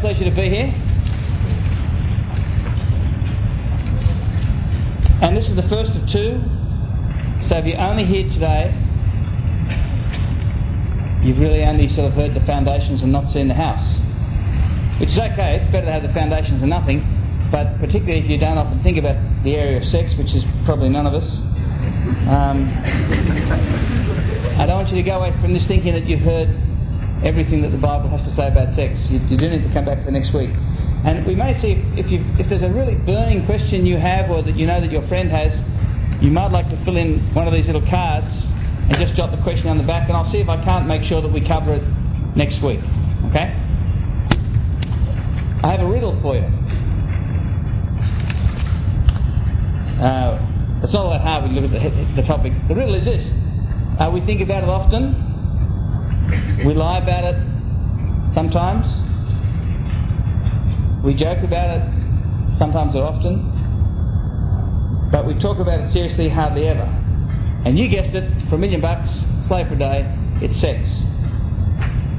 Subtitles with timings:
[0.00, 0.74] pleasure to be here.
[5.20, 6.40] And this is the first of two.
[7.48, 8.72] So if you're only here today,
[11.22, 13.96] you've really only sort of heard the foundations and not seen the house.
[15.00, 17.02] Which is okay, it's better to have the foundations than nothing,
[17.50, 20.88] but particularly if you don't often think about the area of sex, which is probably
[20.88, 21.38] none of us,
[22.28, 22.68] um,
[24.58, 26.67] I don't want you to go away from this thinking that you've heard
[27.24, 29.08] everything that the Bible has to say about sex.
[29.10, 30.50] You, you do need to come back for next week.
[31.04, 34.30] And we may see if, if, you, if there's a really burning question you have
[34.30, 35.52] or that you know that your friend has,
[36.22, 39.42] you might like to fill in one of these little cards and just jot the
[39.42, 41.74] question on the back and I'll see if I can't make sure that we cover
[41.74, 41.82] it
[42.36, 42.80] next week.
[43.30, 43.54] Okay?
[45.62, 46.46] I have a riddle for you.
[50.02, 52.52] Uh, it's not that hard when you look at the, the topic.
[52.68, 53.30] The riddle is this.
[53.98, 55.27] Uh, we think about it often.
[56.64, 57.36] We lie about it
[58.34, 58.84] sometimes.
[61.04, 63.38] We joke about it sometimes or often.
[65.12, 66.82] But we talk about it seriously hardly ever.
[67.64, 70.80] And you guessed it, for a million bucks, slave per day, it's sex.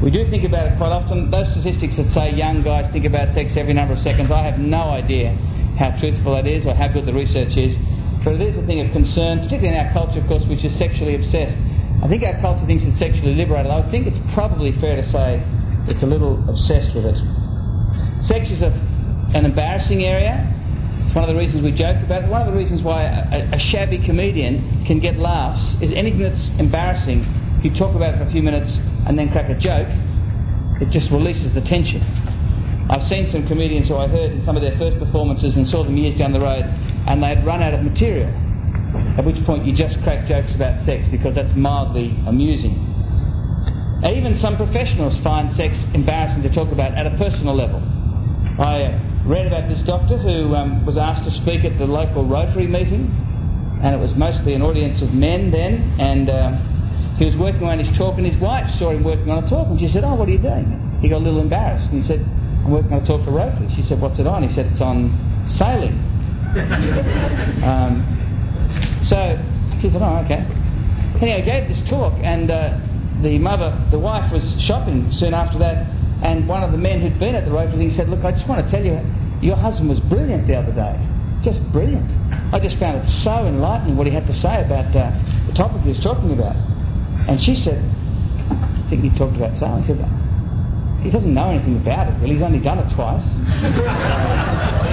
[0.02, 1.30] We do think about it quite often.
[1.30, 4.58] Those statistics that say young guys think about sex every number of seconds, I have
[4.58, 5.32] no idea
[5.78, 7.76] how truthful that is or how good the research is.
[8.24, 10.78] But it is a thing of concern, particularly in our culture, of course, which is
[10.78, 11.58] sexually obsessed.
[12.02, 13.72] I think our culture thinks it's sexually liberated.
[13.72, 15.44] I think it's probably fair to say
[15.88, 17.18] it's a little obsessed with it.
[18.24, 18.70] Sex is a,
[19.34, 20.46] an embarrassing area.
[21.06, 22.30] It's one of the reasons we joke about it.
[22.30, 26.48] One of the reasons why a, a shabby comedian can get laughs is anything that's
[26.60, 27.26] embarrassing,
[27.64, 29.88] you talk about it for a few minutes and then crack a joke,
[30.82, 32.02] it just releases the tension.
[32.90, 35.84] I've seen some comedians who I heard in some of their first performances and saw
[35.84, 36.64] them years down the road
[37.08, 38.32] and they'd run out of material.
[39.18, 42.90] At which point you just crack jokes about sex because that's mildly amusing.
[44.06, 47.82] Even some professionals find sex embarrassing to talk about at a personal level.
[48.60, 52.68] I read about this doctor who um, was asked to speak at the local Rotary
[52.68, 53.12] meeting,
[53.82, 56.52] and it was mostly an audience of men then, and uh,
[57.18, 59.70] he was working on his talk, and his wife saw him working on a talk,
[59.70, 62.08] and she said, "Oh, what are you doing?" He got a little embarrassed, and he
[62.08, 62.22] said,
[62.64, 64.82] "I'm working on a talk for Rotary." She said, "What's it on?" He said, "It's
[64.82, 66.00] on sailing."
[67.64, 68.19] um,
[69.04, 69.38] so
[69.82, 70.46] she said, oh, okay.
[71.22, 72.80] Anyway, he gave this talk, and uh,
[73.22, 75.88] the mother, the wife, was shopping soon after that,
[76.22, 78.48] and one of the men who'd been at the Rotary thing said, look, I just
[78.48, 79.00] want to tell you,
[79.42, 81.00] your husband was brilliant the other day.
[81.44, 82.10] Just brilliant.
[82.54, 85.12] I just found it so enlightening what he had to say about uh,
[85.48, 86.56] the topic he was talking about.
[87.30, 87.84] And she said,
[88.50, 89.84] I think he talked about sailing.
[89.84, 90.10] He said,
[91.02, 92.34] he doesn't know anything about it really.
[92.34, 93.24] He's only done it twice.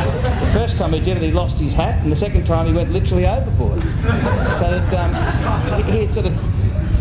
[0.57, 2.73] the first time he did it, he lost his hat, and the second time he
[2.73, 3.83] went literally overboard.
[4.57, 6.33] So that um, he, he had sort of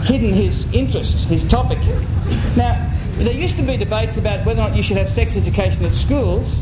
[0.04, 1.80] hidden his interest, his topic.
[2.58, 5.86] Now, there used to be debates about whether or not you should have sex education
[5.86, 6.60] at schools,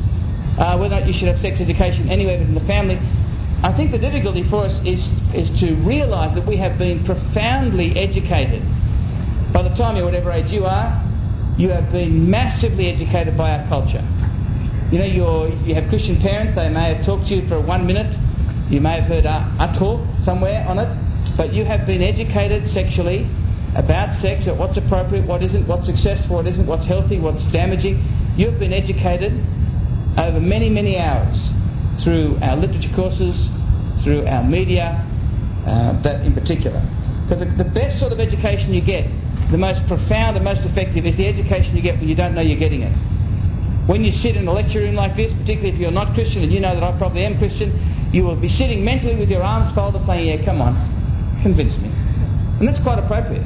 [0.59, 2.99] uh, whether or not you should have sex education anywhere within the family.
[3.63, 7.97] I think the difficulty for us is, is to realise that we have been profoundly
[7.97, 8.61] educated.
[9.51, 11.03] By the time you're whatever age you are,
[11.57, 14.07] you have been massively educated by our culture.
[14.93, 17.87] You know, you're, you have Christian parents, they may have talked to you for one
[17.87, 18.15] minute,
[18.69, 22.67] you may have heard a, a talk somewhere on it, but you have been educated
[22.67, 23.27] sexually
[23.73, 28.05] about sex, at what's appropriate, what isn't, what's successful, what isn't, what's healthy, what's damaging.
[28.37, 29.43] You've been educated
[30.15, 31.39] over many, many hours
[32.03, 33.49] through our literature courses,
[34.03, 35.09] through our media,
[35.65, 36.87] uh, that in particular.
[37.27, 39.09] Because the, the best sort of education you get
[39.49, 42.41] the most profound and most effective is the education you get when you don't know
[42.41, 43.12] you're getting it.
[43.85, 46.51] When you sit in a lecture room like this, particularly if you're not Christian and
[46.51, 49.73] you know that I probably am Christian, you will be sitting mentally with your arms
[49.75, 51.89] folded playing, yeah, come on, convince me.
[52.59, 53.45] And that's quite appropriate.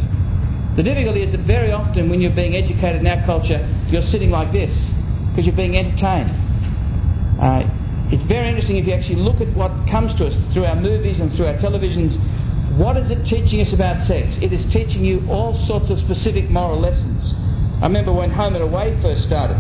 [0.76, 4.30] The difficulty is that very often when you're being educated in our culture, you're sitting
[4.30, 4.92] like this
[5.32, 6.30] because you're being entertained.
[7.42, 7.68] Uh,
[8.12, 11.20] it's very interesting if you actually look at what comes to us through our movies
[11.20, 12.16] and through our televisions
[12.78, 14.38] what is it teaching us about sex?
[14.40, 17.34] It is teaching you all sorts of specific moral lessons.
[17.82, 19.58] I remember when Home and Away first started.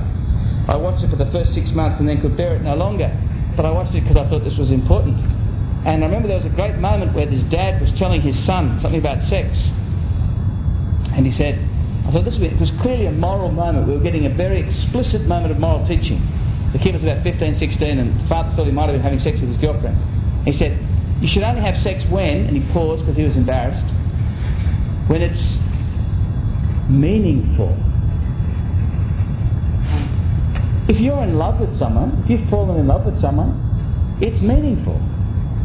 [0.68, 3.16] I watched it for the first six months and then could bear it no longer.
[3.56, 5.18] But I watched it because I thought this was important.
[5.86, 8.80] And I remember there was a great moment where this dad was telling his son
[8.82, 9.72] something about sex.
[11.14, 11.58] And he said,
[12.06, 13.88] I thought this was, clearly a moral moment.
[13.88, 16.22] We were getting a very explicit moment of moral teaching.
[16.74, 19.20] The kid was about 15, 16 and the father thought he might have been having
[19.20, 19.98] sex with his girlfriend.
[20.46, 20.78] He said,
[21.22, 23.84] you should only have sex when, and he paused because he was embarrassed,
[25.08, 25.58] when it's
[26.90, 27.76] meaningful.
[30.88, 34.96] If you're in love with someone, if you've fallen in love with someone, it's meaningful.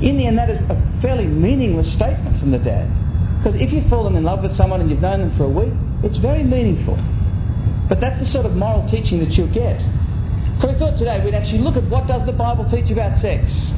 [0.01, 2.91] In the end, that is a fairly meaningless statement from the dad.
[3.39, 5.73] Because if you've fallen in love with someone and you've known them for a week,
[6.03, 6.99] it's very meaningful.
[7.89, 9.81] But that's the sort of moral teaching that you'll get.
[10.61, 13.71] So we thought today we'd actually look at what does the Bible teach about sex.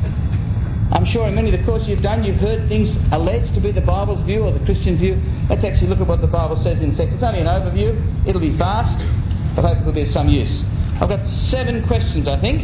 [0.93, 3.70] I'm sure in many of the courses you've done, you've heard things alleged to be
[3.70, 5.20] the Bible's view or the Christian view.
[5.50, 7.12] Let's actually look at what the Bible says in sex.
[7.12, 8.26] It's only an overview.
[8.26, 8.99] It'll be fast,
[9.56, 10.62] but hopefully it'll be of some use.
[11.00, 12.62] I've got seven questions, I think.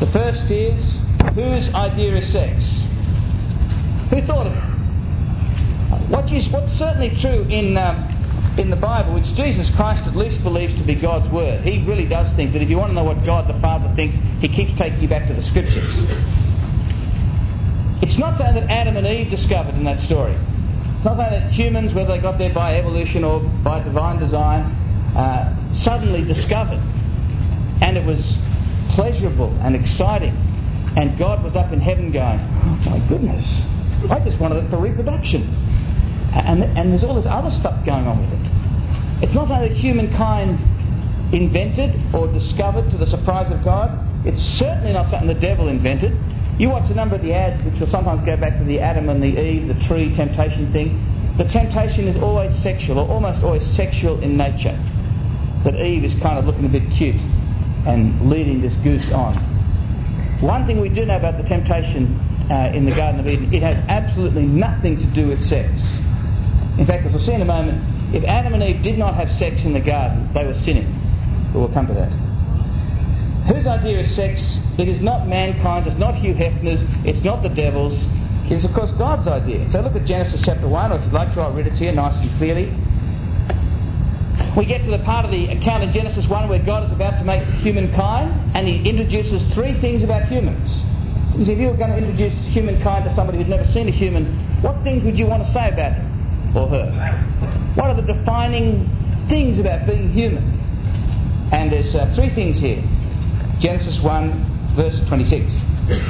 [0.00, 0.98] The first is,
[1.34, 2.80] whose idea is sex?
[4.10, 6.08] Who thought of it?
[6.08, 8.08] What you, what's certainly true in, um,
[8.58, 12.06] in the Bible, which Jesus Christ at least believes to be God's Word, he really
[12.06, 14.78] does think that if you want to know what God the Father thinks, he keeps
[14.78, 16.04] taking you back to the Scriptures.
[18.00, 20.32] It's not saying that Adam and Eve discovered in that story.
[20.96, 24.62] It's not saying that humans, whether they got there by evolution or by divine design,
[25.14, 26.80] uh, suddenly discovered.
[27.80, 28.36] And it was
[28.90, 30.36] pleasurable and exciting.
[30.96, 33.60] And God was up in heaven going, oh my goodness,
[34.10, 35.42] I just wanted it for reproduction.
[36.32, 39.24] And, and there's all this other stuff going on with it.
[39.24, 40.58] It's not something that humankind
[41.32, 44.26] invented or discovered to the surprise of God.
[44.26, 46.18] It's certainly not something the devil invented.
[46.58, 49.08] You watch a number of the ads which will sometimes go back to the Adam
[49.08, 51.04] and the Eve, the tree temptation thing.
[51.36, 54.76] The temptation is always sexual, or almost always sexual in nature.
[55.62, 57.20] But Eve is kind of looking a bit cute
[57.88, 59.34] and leading this goose on.
[60.40, 62.20] One thing we do know about the temptation
[62.50, 65.70] uh, in the Garden of Eden, it has absolutely nothing to do with sex.
[66.78, 69.32] In fact, as we'll see in a moment, if Adam and Eve did not have
[69.36, 70.86] sex in the garden, they were sinning.
[71.52, 72.12] But we'll come to that.
[73.48, 74.58] Whose idea is sex?
[74.78, 77.98] It is not mankind's, it's not Hugh Hefner's, it's not the devil's.
[78.44, 79.68] It is, of course, God's idea.
[79.70, 81.84] So look at Genesis chapter 1, or if you'd like to, I'll read it to
[81.84, 82.74] you nice and clearly.
[84.58, 87.20] We get to the part of the account in Genesis 1 where God is about
[87.20, 90.82] to make humankind, and He introduces three things about humans.
[91.48, 94.82] If you were going to introduce humankind to somebody who'd never seen a human, what
[94.82, 96.90] things would you want to say about him or her?
[97.76, 98.90] What are the defining
[99.28, 100.42] things about being human?
[101.52, 102.82] And there's uh, three things here.
[103.60, 105.52] Genesis 1, verse 26.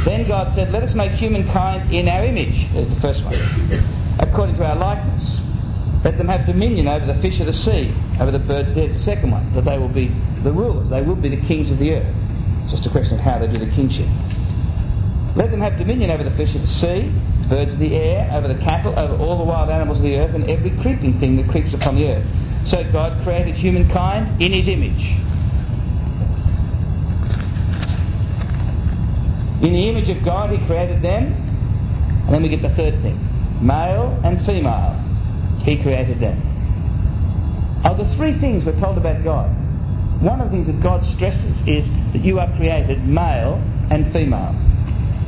[0.06, 2.72] Then God said, Let us make humankind in our image.
[2.72, 3.34] There's the first one.
[4.20, 5.42] According to our likeness.
[6.04, 8.74] Let them have dominion over the fish of the sea, over the birds.
[8.74, 10.08] There's the second one, that they will be
[10.42, 10.88] the rulers.
[10.90, 12.14] They will be the kings of the earth.
[12.62, 14.06] It's just a question of how they do the kingship.
[15.34, 17.12] Let them have dominion over the fish of the sea,
[17.48, 20.34] birds of the air, over the cattle, over all the wild animals of the earth,
[20.34, 22.26] and every creeping thing that creeps upon the earth.
[22.64, 25.16] So God created humankind in his image.
[29.62, 31.32] In the image of God, He created them.
[32.26, 33.18] And then we get the third thing
[33.60, 35.07] male and female.
[35.68, 36.40] He created them.
[37.84, 39.50] Of the three things we're told about God,
[40.22, 44.56] one of the things that God stresses is that you are created male and female.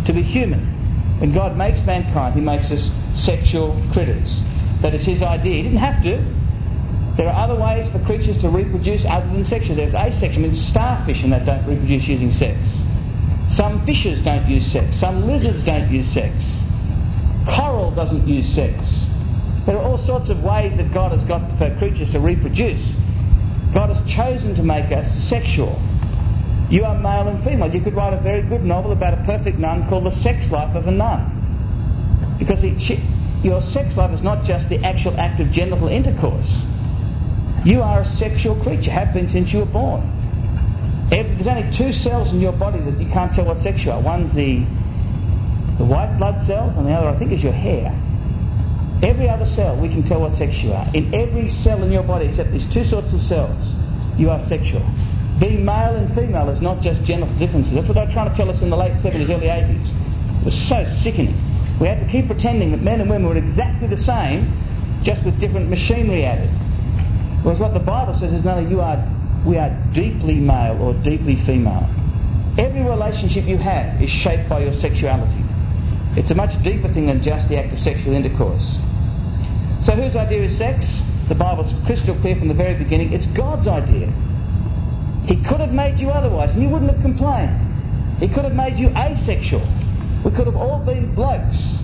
[0.06, 1.18] To be human.
[1.20, 4.42] When God makes mankind, He makes us sexual critters.
[4.80, 5.56] That is His idea.
[5.56, 6.24] He didn't have to.
[7.18, 9.76] There are other ways for creatures to reproduce other than sexual.
[9.76, 12.56] There's asexual, I mean starfish and they don't reproduce using sex.
[13.54, 14.98] Some fishes don't use sex.
[14.98, 16.34] Some lizards don't use sex.
[17.46, 19.09] Coral doesn't use sex.
[19.70, 22.92] There are all sorts of ways that God has got for creatures to reproduce.
[23.72, 25.80] God has chosen to make us sexual.
[26.68, 27.72] You are male and female.
[27.72, 30.74] You could write a very good novel about a perfect nun called The Sex Life
[30.74, 32.36] of a Nun.
[32.36, 33.00] Because it, she,
[33.44, 36.52] your sex life is not just the actual act of genital intercourse.
[37.64, 40.02] You are a sexual creature, have been since you were born.
[41.10, 44.00] There's only two cells in your body that you can't tell what sex you are.
[44.00, 44.64] One's the,
[45.78, 47.96] the white blood cells, and the other, I think, is your hair.
[49.02, 50.86] Every other cell, we can tell what sex you are.
[50.92, 53.56] In every cell in your body, except these two sorts of cells,
[54.18, 54.84] you are sexual.
[55.38, 57.72] Being male and female is not just genital differences.
[57.72, 60.40] That's what they were trying to tell us in the late 70s, early 80s.
[60.40, 61.34] It was so sickening.
[61.80, 64.52] We had to keep pretending that men and women were exactly the same,
[65.02, 66.50] just with different machinery added.
[67.42, 69.02] Whereas what the Bible says is, no, you are
[69.46, 71.88] we are deeply male or deeply female.
[72.58, 75.42] Every relationship you have is shaped by your sexuality.
[76.16, 78.78] It's a much deeper thing than just the act of sexual intercourse.
[79.82, 81.02] So whose idea is sex?
[81.28, 83.12] The Bible's crystal clear from the very beginning.
[83.12, 84.12] It's God's idea.
[85.26, 88.18] He could have made you otherwise and you wouldn't have complained.
[88.18, 89.66] He could have made you asexual.
[90.24, 91.78] We could have all been blokes.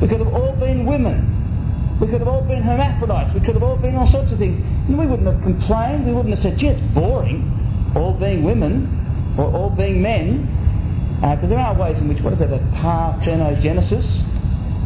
[0.00, 1.98] We could have all been women.
[2.00, 3.32] We could have all been hermaphrodites.
[3.34, 4.64] We could have all been all sorts of things.
[4.88, 6.06] And we wouldn't have complained.
[6.06, 11.20] We wouldn't have said, gee, it's boring, all being women or all being men.
[11.22, 14.31] Uh, there are ways in which, what that, a parthenogenesis?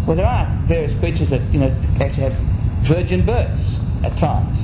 [0.06, 2.38] Well, there are various creatures that, you know, actually have
[2.86, 4.58] virgin births at times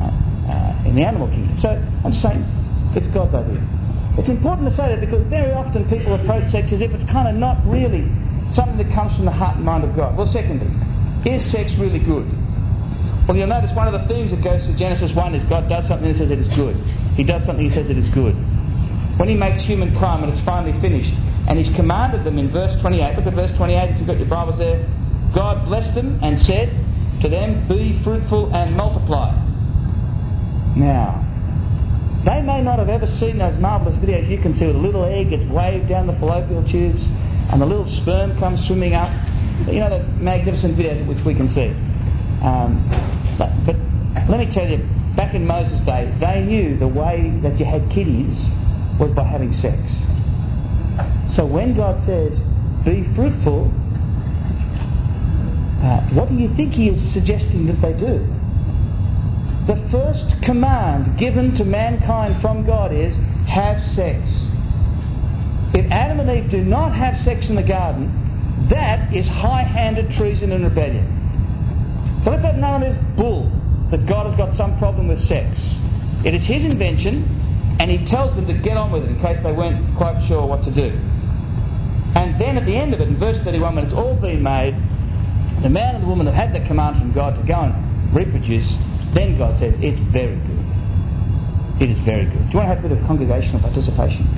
[0.00, 0.08] uh,
[0.50, 1.60] uh, in the animal kingdom.
[1.60, 1.70] So
[2.04, 2.44] I'm just saying,
[2.96, 3.62] it's God's idea.
[4.18, 7.28] It's important to say that because very often people approach sex as if it's kind
[7.28, 8.10] of not really
[8.52, 10.16] something that comes from the heart and mind of God.
[10.16, 10.68] Well, secondly,
[11.30, 12.26] is sex really good?
[13.28, 15.86] Well, you'll notice one of the themes that goes through Genesis 1 is God does
[15.86, 16.76] something and says it is good.
[17.14, 18.34] He does something and says it is good.
[19.20, 21.14] when he makes humankind and it's finally finished.
[21.48, 23.16] And he's commanded them in verse 28.
[23.16, 24.86] Look at verse 28 if you've got your Bibles there.
[25.34, 26.70] God blessed them and said
[27.22, 29.32] to them, Be fruitful and multiply.
[30.76, 31.24] Now,
[32.24, 35.04] they may not have ever seen those marvellous videos you can see where the little
[35.04, 37.02] egg gets waved down the fallopian tubes
[37.50, 39.10] and the little sperm comes swimming up.
[39.66, 41.68] You know the magnificent video which we can see.
[42.42, 42.86] Um,
[43.38, 43.76] but, but
[44.28, 44.78] let me tell you,
[45.16, 48.46] back in Moses' day, they knew the way that you had kiddies
[48.98, 49.76] was by having sex.
[51.32, 52.40] So when God says,
[52.84, 53.72] be fruitful,
[55.82, 58.26] uh, what do you think he is suggesting that they do?
[59.66, 63.14] The first command given to mankind from God is
[63.46, 64.20] have sex.
[65.72, 70.52] If Adam and Eve do not have sex in the garden, that is high-handed treason
[70.52, 71.06] and rebellion.
[72.24, 73.50] So let that known as bull,
[73.90, 75.76] that God has got some problem with sex.
[76.24, 79.38] It is his invention, and he tells them to get on with it in case
[79.42, 80.98] they weren't quite sure what to do.
[82.14, 84.74] And then at the end of it, in verse 31, when it's all been made,
[85.62, 88.68] the man and the woman have had the command from God to go and reproduce,
[89.14, 90.60] then God says, it's very good.
[91.80, 92.50] It is very good.
[92.50, 94.28] Do you want to have a bit of congregational participation?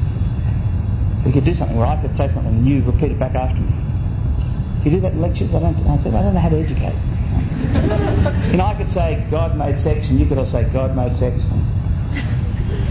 [1.24, 3.60] We could do something where I could say something and you repeat it back after
[3.60, 3.72] me.
[4.82, 5.54] Do you do that in lectures?
[5.54, 6.94] I don't, I said, I don't know how to educate.
[8.50, 11.16] you know, I could say God made sex and you could all say God made
[11.16, 11.42] sex.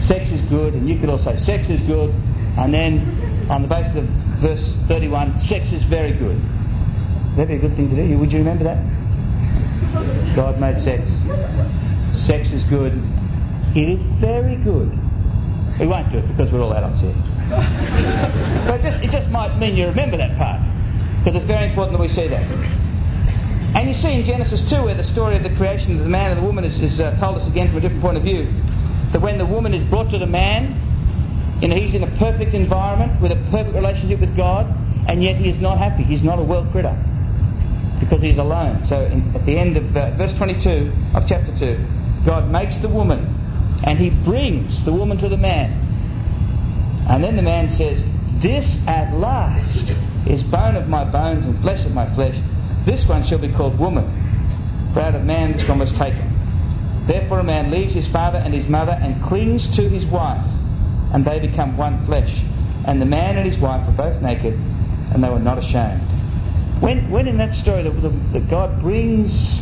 [0.08, 2.12] sex is good and you could all say sex is good.
[2.58, 6.41] And then on the basis of verse 31, sex is very good.
[7.36, 8.17] That'd be a good thing to do.
[8.17, 8.83] Would you remember that?
[10.36, 11.10] God made sex.
[12.25, 12.93] Sex is good.
[13.75, 14.91] It is very good.
[15.79, 17.15] We won't do it because we're all adults here.
[18.67, 20.62] but it just, it just might mean you remember that part.
[21.24, 22.43] Because it's very important that we see that.
[23.75, 26.31] And you see in Genesis 2 where the story of the creation of the man
[26.31, 28.51] and the woman is, is uh, told us again from a different point of view.
[29.13, 30.90] That when the woman is brought to the man,
[31.70, 34.65] he's in a perfect environment with a perfect relationship with God,
[35.08, 36.03] and yet he is not happy.
[36.03, 36.98] He's not a well critter
[38.00, 38.86] because he's alone.
[38.88, 42.89] So in, at the end of uh, verse 22 of chapter 2, God makes the
[42.89, 43.38] woman
[43.84, 45.72] and he brings the woman to the man.
[47.08, 48.03] And then the man says,
[48.41, 49.89] This at last
[50.27, 52.36] is bone of my bones and flesh of my flesh.
[52.86, 54.91] This one shall be called woman.
[54.94, 56.27] For out of man this one was taken.
[57.08, 60.44] Therefore a man leaves his father and his mother and clings to his wife,
[61.13, 62.44] and they become one flesh.
[62.86, 66.01] And the man and his wife were both naked, and they were not ashamed.
[66.82, 69.60] When, when in that story that God brings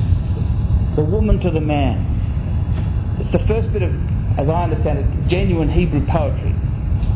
[0.95, 3.93] the woman to the man, it's the first bit of,
[4.39, 6.55] as I understand it, genuine Hebrew poetry.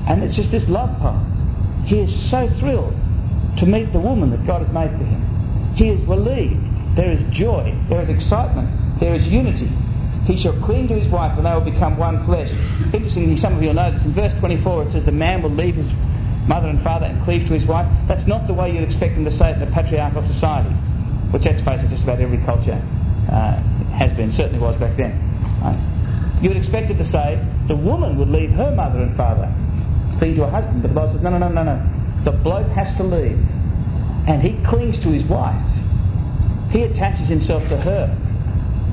[0.07, 1.83] And it's just this love poem.
[1.85, 2.93] He is so thrilled
[3.57, 5.73] to meet the woman that God has made for him.
[5.75, 6.95] He is relieved.
[6.97, 7.77] There is joy.
[7.87, 8.99] There is excitement.
[8.99, 9.71] There is unity.
[10.25, 12.51] He shall cling to his wife and they will become one flesh.
[12.93, 14.03] Interestingly, some of you will know this.
[14.03, 15.91] In verse 24 it says the man will leave his
[16.47, 17.87] mother and father and cleave to his wife.
[18.07, 20.69] That's not the way you'd expect them to say it in a patriarchal society,
[21.31, 22.79] which that's basically just about every culture
[23.29, 23.55] uh,
[23.93, 25.17] has been, certainly was back then.
[25.61, 26.39] Right?
[26.41, 29.51] You would expect it to say the woman would leave her mother and father,
[30.19, 32.23] cling to her husband, but the Bible says no, no, no, no, no.
[32.25, 33.39] The bloke has to leave,
[34.27, 35.61] and he clings to his wife.
[36.71, 38.17] He attaches himself to her.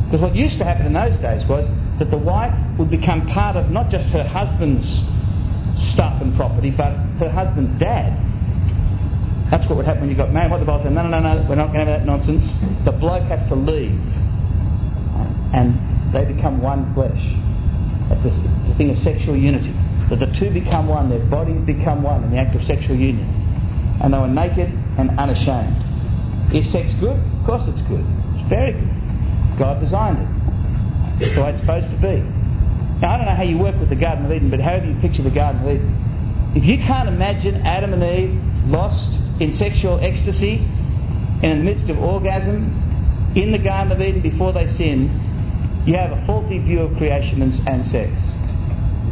[0.05, 1.69] Because what used to happen in those days was
[2.01, 5.05] that the wife would become part of not just her husband's
[5.79, 8.17] stuff and property, but her husband's dad.
[9.51, 10.51] That's what would happen when you got married.
[10.51, 12.45] What the Bible said, no, no, no, no, we're not going to have that nonsense.
[12.87, 14.01] The bloke has to leave.
[15.53, 17.21] And they become one flesh.
[18.09, 19.75] That's the thing of sexual unity.
[20.09, 23.29] That the two become one, their bodies become one in the act of sexual union.
[24.01, 26.55] And they were naked and unashamed.
[26.55, 27.19] Is sex good?
[27.19, 28.07] Of course it's good.
[28.35, 29.59] It's very good.
[29.59, 30.40] God designed it.
[31.21, 32.23] The way it's supposed to be.
[33.01, 34.95] Now, I don't know how you work with the Garden of Eden, but however you
[35.01, 39.99] picture the Garden of Eden, if you can't imagine Adam and Eve lost in sexual
[40.01, 40.67] ecstasy
[41.43, 45.11] in the midst of orgasm in the Garden of Eden before they sinned,
[45.87, 48.11] you have a faulty view of creation and, and sex.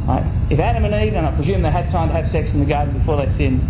[0.06, 0.24] Right?
[0.50, 2.66] If Adam and Eve, and I presume they had time to have sex in the
[2.66, 3.60] garden before they sinned,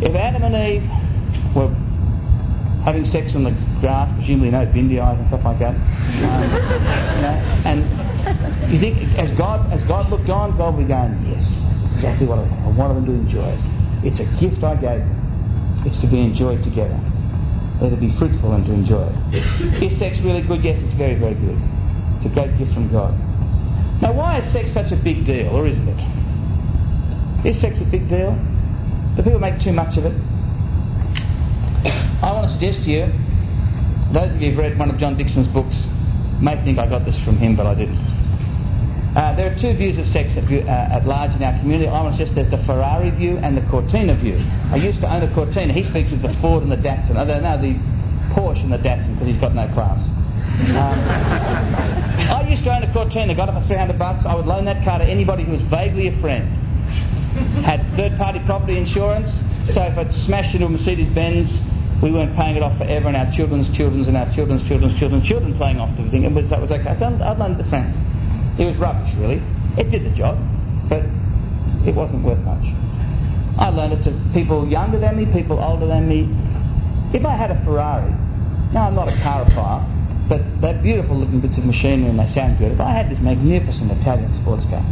[0.00, 1.74] if Adam and Eve were
[2.84, 5.74] having sex on the grass, presumably no bindi eyes and stuff like that,
[6.24, 11.48] um, and you think as God as God looked on, God began, yes,
[11.82, 12.64] that's exactly what I want.
[12.64, 13.60] I wanted them to enjoy it.
[14.04, 15.82] It's a gift I gave them.
[15.86, 16.98] It's to be enjoyed together.
[17.80, 19.82] They're to be fruitful and to enjoy it.
[19.82, 20.64] Is sex really good?
[20.64, 21.58] Yes, it's very, very good.
[22.16, 23.14] It's a great gift from God.
[24.02, 27.46] Now, why is sex such a big deal, or isn't it?
[27.46, 28.32] Is sex a big deal?
[29.16, 30.14] Do people make too much of it?
[32.22, 33.12] I want to suggest to you,
[34.12, 35.84] those of you who've read one of John Dixon's books
[36.40, 37.98] may think I got this from him, but I didn't.
[39.16, 41.88] Uh, there are two views of sex at, uh, at, large in our community.
[41.88, 44.38] I want to suggest there's the Ferrari view and the Cortina view.
[44.70, 45.72] I used to own a Cortina.
[45.72, 47.16] He speaks of the Ford and the Datsun.
[47.16, 47.74] I don't know, the
[48.34, 49.98] Porsche and the Datsun because he's got no class.
[50.70, 51.00] Um,
[52.30, 54.24] I used to own a Cortina, got it for 300 bucks.
[54.24, 56.46] I would loan that car to anybody who was vaguely a friend.
[57.64, 59.30] Had third-party property insurance,
[59.72, 61.50] so if it smashed into a Mercedes-Benz,
[62.02, 65.26] we weren't paying it off forever, and our children's children's and our children's children's children's
[65.26, 66.26] children paying off everything.
[66.26, 66.96] And that was okay.
[67.00, 68.60] Loan it to friends.
[68.60, 69.42] It was rubbish, really.
[69.76, 70.38] It did the job,
[70.88, 71.02] but
[71.86, 72.74] it wasn't worth much.
[73.58, 76.28] I loaned it to people younger than me, people older than me.
[77.12, 78.12] If I had a Ferrari,
[78.72, 79.84] now I'm not a carophile,
[80.28, 82.72] but they're beautiful looking bits of machinery and they sound good.
[82.72, 84.84] If I had this magnificent Italian sports car,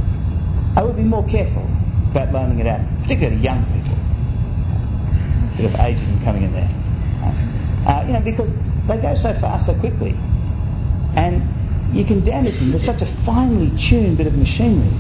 [0.77, 1.69] I would be more careful
[2.11, 3.97] about loaning it out, particularly to young people.
[5.53, 6.86] A bit of ageism coming in there.
[7.87, 8.51] Uh, you know, because
[8.89, 10.11] they go so fast so quickly.
[11.15, 12.73] And you can damage them.
[12.73, 14.93] They're such a finely tuned bit of machinery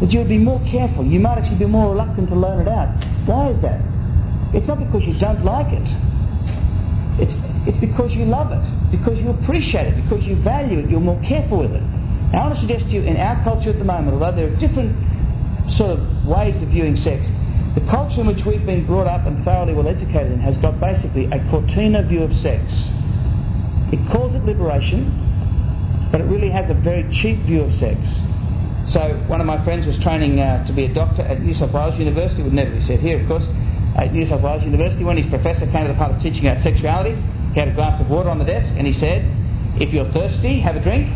[0.00, 1.04] that you would be more careful.
[1.06, 3.04] You might actually be more reluctant to loan it out.
[3.26, 3.80] Why is that?
[4.52, 5.86] It's not because you don't like it.
[7.20, 7.34] It's,
[7.68, 11.20] it's because you love it, because you appreciate it, because you value it, you're more
[11.22, 11.82] careful with it.
[12.32, 14.52] Now, I want to suggest to you, in our culture at the moment, although there
[14.52, 14.96] are different
[15.72, 17.28] sort of ways of viewing sex,
[17.74, 20.78] the culture in which we've been brought up and thoroughly well educated in has got
[20.78, 22.62] basically a cortina view of sex.
[23.92, 27.98] It calls it liberation, but it really has a very cheap view of sex.
[28.86, 31.72] So one of my friends was training uh, to be a doctor at New South
[31.72, 33.44] Wales University, It would never be said here, of course,
[33.96, 35.04] at New South Wales University.
[35.04, 37.14] When his professor came to the part of teaching about sexuality,
[37.54, 39.24] he had a glass of water on the desk, and he said,
[39.80, 41.10] if you're thirsty, have a drink.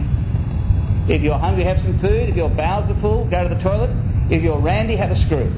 [1.08, 2.30] If you're hungry, have some food.
[2.30, 3.90] If your bowels are full, go to the toilet.
[4.30, 5.52] If you're randy, have a screw.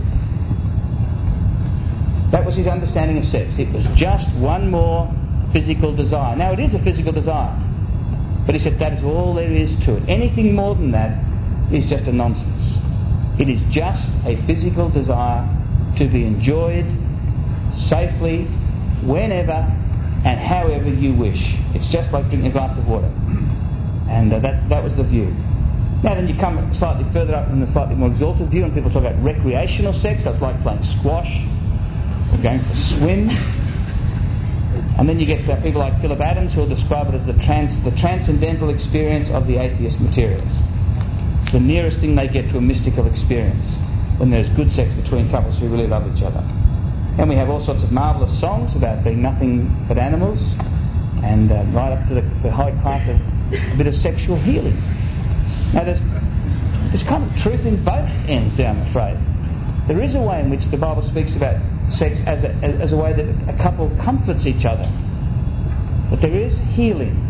[2.31, 3.59] That was his understanding of sex.
[3.59, 5.11] It was just one more
[5.53, 6.37] physical desire.
[6.37, 7.57] Now, it is a physical desire.
[8.45, 10.03] But he said that is all there is to it.
[10.09, 11.25] Anything more than that
[11.73, 12.79] is just a nonsense.
[13.39, 15.49] It is just a physical desire
[15.97, 16.87] to be enjoyed
[17.79, 18.45] safely,
[19.05, 19.75] whenever
[20.25, 21.55] and however you wish.
[21.75, 23.11] It's just like drinking a glass of water.
[24.09, 25.27] And uh, that, that was the view.
[26.03, 28.91] Now then you come slightly further up in the slightly more exalted view and people
[28.91, 30.25] talk about recreational sex.
[30.25, 31.47] That's like playing squash
[32.31, 33.31] for swim
[34.99, 37.81] and then you get people like Phillip Adams who will describe it as the, trans,
[37.85, 40.57] the transcendental experience of the atheist materialist.
[41.53, 43.65] The nearest thing they get to a mystical experience
[44.19, 46.41] when there's good sex between couples who really love each other.
[47.17, 50.41] And we have all sorts of marvellous songs about being nothing but animals
[51.23, 53.17] and uh, right up to the, the high class of
[53.73, 54.77] a bit of sexual healing.
[55.75, 56.01] Now there's,
[56.91, 59.17] there's kind of truth in both ends there, I'm afraid.
[59.87, 61.57] There is a way in which the Bible speaks about
[61.91, 64.91] sex as a, as a way that a couple comforts each other.
[66.11, 67.25] But there is healing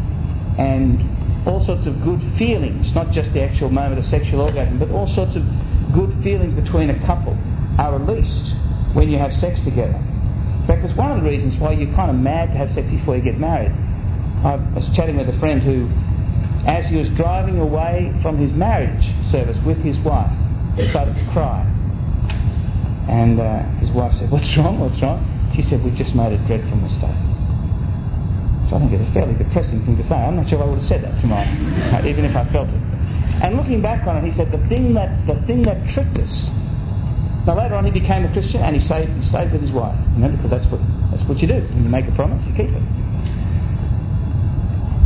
[0.59, 4.91] and all sorts of good feelings, not just the actual moment of sexual orgasm, but
[4.91, 5.45] all sorts of
[5.93, 7.37] good feelings between a couple
[7.79, 8.55] are released
[8.93, 9.97] when you have sex together.
[9.97, 12.91] In fact, it's one of the reasons why you're kind of mad to have sex
[12.91, 13.73] before you get married.
[14.45, 15.89] I was chatting with a friend who,
[16.67, 20.31] as he was driving away from his marriage service with his wife,
[20.91, 21.65] started to cry.
[23.09, 24.79] And uh, his wife said, What's wrong?
[24.79, 25.25] What's wrong?
[25.55, 27.17] She said, We've just made a dreadful mistake.
[28.69, 30.15] So I think it's a fairly depressing thing to say.
[30.15, 31.49] I'm not sure I would have said that to my,
[32.07, 32.83] even if I felt it.
[33.41, 36.51] And looking back on it, he said, the thing that, the thing that tricked us.
[37.47, 39.97] Now later on he became a Christian and he stayed, he stayed with his wife.
[40.15, 41.61] You know, because that's what, that's what you do.
[41.73, 42.83] When you make a promise, you keep it.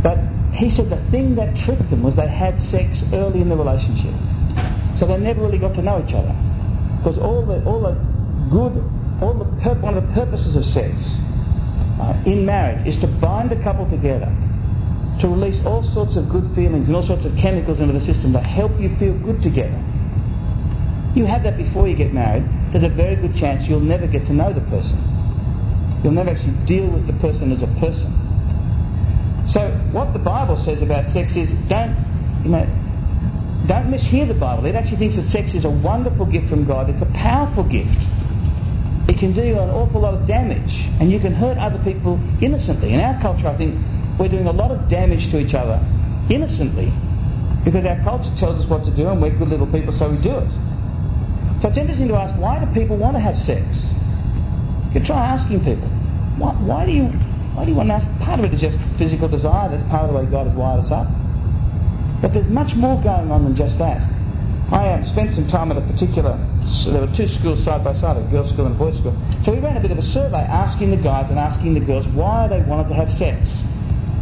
[0.03, 0.19] But
[0.53, 4.13] he said the thing that tricked them was they had sex early in the relationship.
[4.99, 6.35] So they never really got to know each other.
[6.97, 8.12] Because all the, all the
[8.49, 8.83] good,
[9.21, 11.17] all the pur- one of the purposes of sex
[11.99, 14.31] uh, in marriage is to bind a couple together,
[15.19, 18.33] to release all sorts of good feelings and all sorts of chemicals into the system
[18.33, 19.81] that help you feel good together.
[21.15, 24.25] You have that before you get married, there's a very good chance you'll never get
[24.27, 24.97] to know the person.
[26.03, 28.11] You'll never actually deal with the person as a person.
[29.47, 31.95] So what the Bible says about sex is don't,
[32.43, 32.65] you know,
[33.67, 34.65] don't mishear the Bible.
[34.65, 36.89] It actually thinks that sex is a wonderful gift from God.
[36.89, 37.97] It's a powerful gift.
[39.23, 42.91] Can do an awful lot of damage, and you can hurt other people innocently.
[42.91, 43.79] In our culture, I think
[44.19, 45.79] we're doing a lot of damage to each other
[46.29, 46.91] innocently
[47.63, 50.17] because our culture tells us what to do, and we're good little people, so we
[50.17, 50.51] do it.
[51.61, 53.63] So it's interesting to ask why do people want to have sex?
[54.87, 55.87] You can try asking people,
[56.35, 57.05] why, why do you
[57.55, 58.19] why do you want to ask?
[58.19, 59.69] Part of it is just physical desire.
[59.69, 61.07] That's part of the way God has wired us up.
[62.21, 64.01] But there's much more going on than just that.
[64.73, 66.37] I um, spent some time at a particular,
[66.69, 69.15] so there were two schools side by side, a girls' school and a boys' school.
[69.45, 72.07] So we ran a bit of a survey asking the guys and asking the girls
[72.07, 73.49] why they wanted to have sex.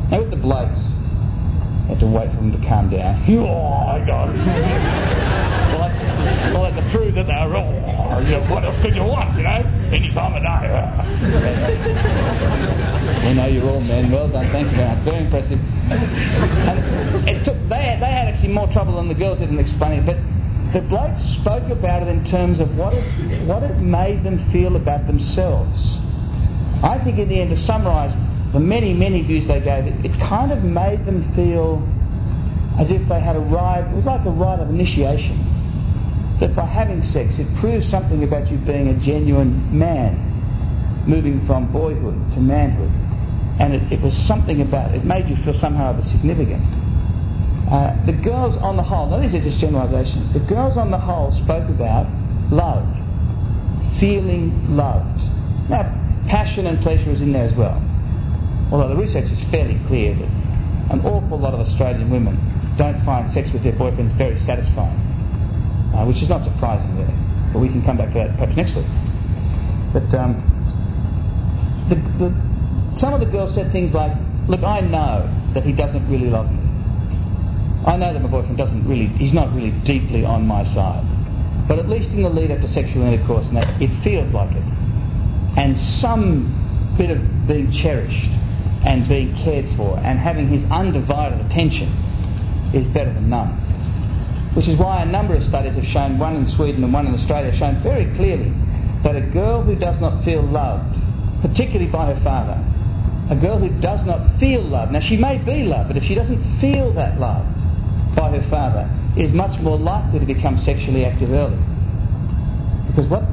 [0.10, 0.82] Now with the blokes,
[1.88, 3.21] had to wait for them to calm down.
[3.32, 4.36] Oh, God.
[4.36, 8.82] well, I, well, I had to prove that they were, oh, you know, what else
[8.82, 9.63] could you want, you know?
[9.91, 10.62] Any time of day.
[13.27, 14.12] we know you're all men.
[14.12, 14.47] Well done.
[14.49, 15.04] Thank you very much.
[15.04, 15.60] Very impressive.
[15.91, 19.99] And it took, they, they had actually more trouble than the girls did in explaining
[19.99, 20.17] it, but
[20.73, 23.03] the blokes spoke about it in terms of what it,
[23.45, 25.97] what it made them feel about themselves.
[26.84, 28.13] I think in the end, to summarise
[28.53, 31.88] the many, many views they gave, it, it kind of made them feel
[32.77, 35.38] as if they had a arrived, it was like a rite of initiation.
[36.39, 41.71] That by having sex, it proves something about you being a genuine man, moving from
[41.71, 42.91] boyhood to manhood.
[43.60, 46.81] And it, it was something about it made you feel somehow of a significant.
[47.71, 50.97] Uh, the girls on the whole, now these are just generalisations, the girls on the
[50.97, 52.05] whole spoke about
[52.51, 52.86] love,
[53.97, 55.21] feeling loved.
[55.69, 55.84] Now,
[56.27, 57.81] passion and pleasure is in there as well.
[58.71, 60.29] Although the research is fairly clear that
[60.91, 62.38] an awful lot of Australian women
[62.75, 64.99] don't find sex with their boyfriends very satisfying,
[65.95, 67.13] uh, which is not surprising really.
[67.53, 68.86] But we can come back to that perhaps next week.
[69.93, 70.43] But um,
[71.88, 74.12] the, the, some of the girls said things like,
[74.47, 76.61] "Look, I know that he doesn't really love me.
[77.86, 81.04] I know that my boyfriend doesn't really, he's not really deeply on my side.
[81.67, 84.56] But at least in the lead up to sexual intercourse and that, it feels like
[84.56, 84.63] it.
[85.58, 88.30] And some bit of being cherished
[88.86, 91.89] and being cared for and having his undivided attention
[92.74, 93.50] is better than none.
[94.54, 97.13] Which is why a number of studies have shown, one in Sweden and one in
[97.13, 98.54] Australia, have shown very clearly
[99.04, 100.96] that a girl who does not feel loved,
[101.41, 102.63] particularly by her father,
[103.30, 106.15] a girl who does not feel love, now she may be loved, but if she
[106.15, 107.46] doesn't feel that love,
[108.15, 111.58] by her father is much more likely to become sexually active early.
[112.88, 113.24] Because what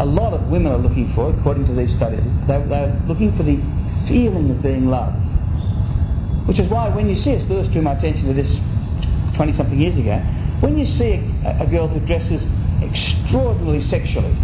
[0.00, 3.42] a lot of women are looking for, according to these studies, they're, they're looking for
[3.42, 3.56] the
[4.08, 5.16] feeling of being loved.
[6.46, 8.58] Which is why when you see, as Lewis drew my attention to this
[9.34, 10.18] 20 something years ago,
[10.60, 12.44] when you see a, a, girl who dresses
[12.82, 14.36] extraordinarily sexually,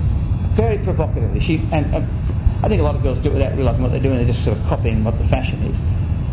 [0.55, 3.83] very provocatively, she, and, and I think a lot of girls do it without realising
[3.83, 5.77] what they're doing, they're just sort of copying what the fashion is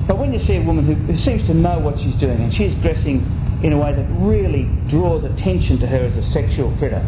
[0.08, 2.54] but when you see a woman who, who seems to know what she's doing and
[2.54, 3.26] she's dressing
[3.64, 7.04] in a way that really draws attention to her as a sexual critter,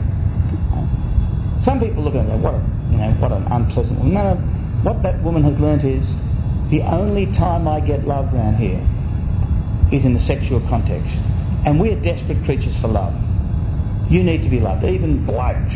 [1.62, 4.14] some people look at her and go, what a, you know, what an unpleasant woman.
[4.14, 4.42] No, no,
[4.84, 6.06] what that woman has learnt is
[6.70, 8.86] the only time I get love around here
[9.92, 11.16] is in the sexual context.
[11.66, 13.14] And we're desperate creatures for love.
[14.10, 14.86] You need to be loved.
[14.86, 15.76] Even blokes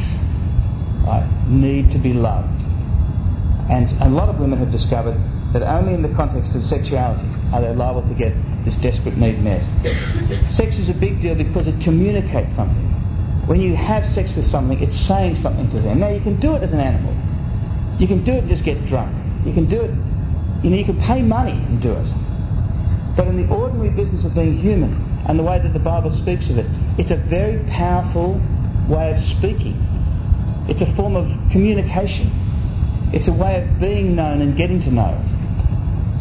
[1.06, 2.62] right, need to be loved.
[3.70, 5.20] And a lot of women have discovered
[5.54, 8.34] that only in the context of sexuality are they liable to get
[8.64, 9.62] this desperate need met.
[10.52, 12.90] Sex is a big deal because it communicates something.
[13.48, 16.00] When you have sex with something, it's saying something to them.
[16.00, 17.14] Now you can do it as an animal.
[18.00, 19.16] You can do it and just get drunk.
[19.46, 19.92] You can do it,
[20.64, 23.16] you know, you can pay money and do it.
[23.18, 26.50] But in the ordinary business of being human and the way that the Bible speaks
[26.50, 26.66] of it,
[26.98, 28.40] it's a very powerful
[28.88, 29.76] way of speaking.
[30.70, 32.32] It's a form of communication.
[33.14, 35.22] It's a way of being known and getting to know.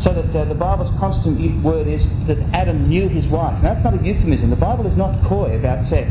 [0.00, 3.62] So that uh, the Bible's constant word is that Adam knew his wife.
[3.62, 4.48] Now that's not a euphemism.
[4.48, 6.10] The Bible is not coy about sex.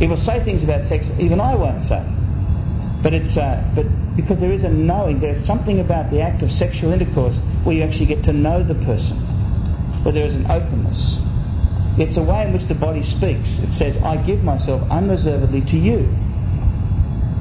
[0.00, 2.04] It will say things about sex even I won't say.
[3.00, 6.50] But it's uh, but because there is a knowing, there's something about the act of
[6.50, 9.18] sexual intercourse where you actually get to know the person,
[10.02, 11.18] where there is an openness.
[11.96, 13.48] It's a way in which the body speaks.
[13.62, 16.08] It says, "I give myself unreservedly to you."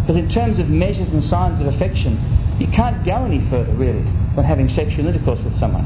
[0.01, 2.19] Because in terms of measures and signs of affection,
[2.59, 5.85] you can't go any further really than having sexual intercourse with someone.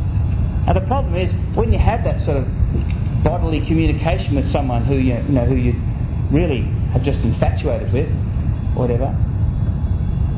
[0.65, 4.95] Now the problem is when you have that sort of bodily communication with someone who
[4.95, 5.73] you, you know who you
[6.31, 8.09] really have just infatuated with,
[8.75, 9.15] or whatever,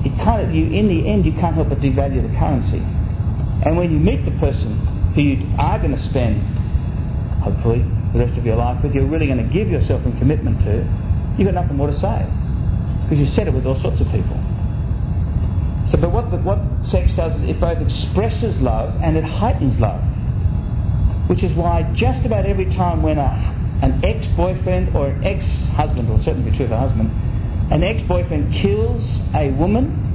[0.06, 2.84] it kind of you in the end you can't help but devalue the currency.
[3.66, 4.78] And when you meet the person
[5.14, 6.42] who you are going to spend,
[7.42, 10.60] hopefully, the rest of your life with, you're really going to give yourself in commitment
[10.64, 10.88] to,
[11.38, 12.26] you've got nothing more to say.
[13.04, 14.40] Because you've said it with all sorts of people.
[15.90, 19.80] So, but what, the, what sex does is it both expresses love and it heightens
[19.80, 20.02] love.
[21.28, 26.22] Which is why just about every time when a, an ex-boyfriend or an ex-husband, or
[26.22, 27.10] certainly true of a husband,
[27.72, 30.06] an ex-boyfriend kills a woman,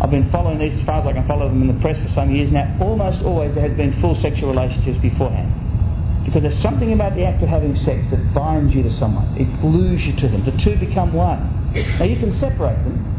[0.00, 2.08] I've been following these as far as I can follow them in the press for
[2.08, 5.52] some years now, almost always there has been full sexual relationships beforehand.
[6.24, 9.26] Because there's something about the act of having sex that binds you to someone.
[9.36, 10.44] It glues you to them.
[10.44, 11.72] The two become one.
[11.98, 13.13] Now you can separate them,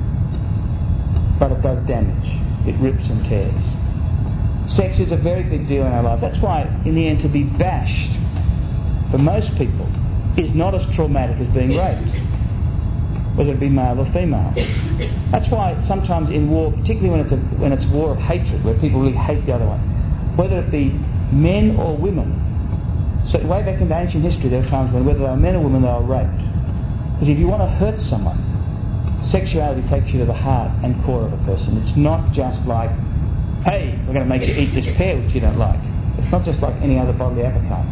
[1.39, 2.39] but it does damage.
[2.67, 4.73] It rips and tears.
[4.73, 6.21] Sex is a very big deal in our life.
[6.21, 8.11] That's why, in the end, to be bashed,
[9.11, 9.87] for most people,
[10.37, 12.17] is not as traumatic as being raped,
[13.37, 14.53] whether it be male or female.
[15.31, 18.73] That's why sometimes in war, particularly when it's a when it's war of hatred, where
[18.79, 19.79] people really hate the other one,
[20.35, 20.89] whether it be
[21.31, 22.41] men or women,
[23.27, 25.61] So way back in ancient history, there were times when whether they were men or
[25.61, 26.37] women, they were raped.
[27.13, 28.37] Because if you want to hurt someone,
[29.29, 31.77] sexuality takes you to the heart and core of a person.
[31.77, 32.91] It's not just like,
[33.63, 35.79] hey, we're going to make you eat this pear which you don't like.
[36.17, 37.85] It's not just like any other bodily appetite.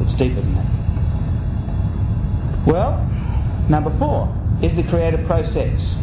[0.00, 0.66] It's deeper than that.
[2.66, 3.06] Well,
[3.68, 5.94] number four is the creative process.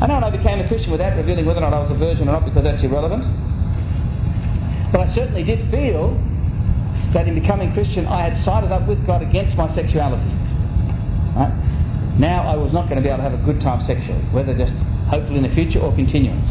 [0.00, 1.94] I know when I became a Christian without revealing whether or not I was a
[1.94, 3.24] virgin or not because that's irrelevant.
[4.92, 6.14] But I certainly did feel
[7.12, 10.30] that in becoming Christian I had sided up with God against my sexuality.
[12.18, 14.54] Now I was not going to be able to have a good time sexually, whether
[14.54, 14.72] just
[15.08, 16.50] hopefully in the future or continuance.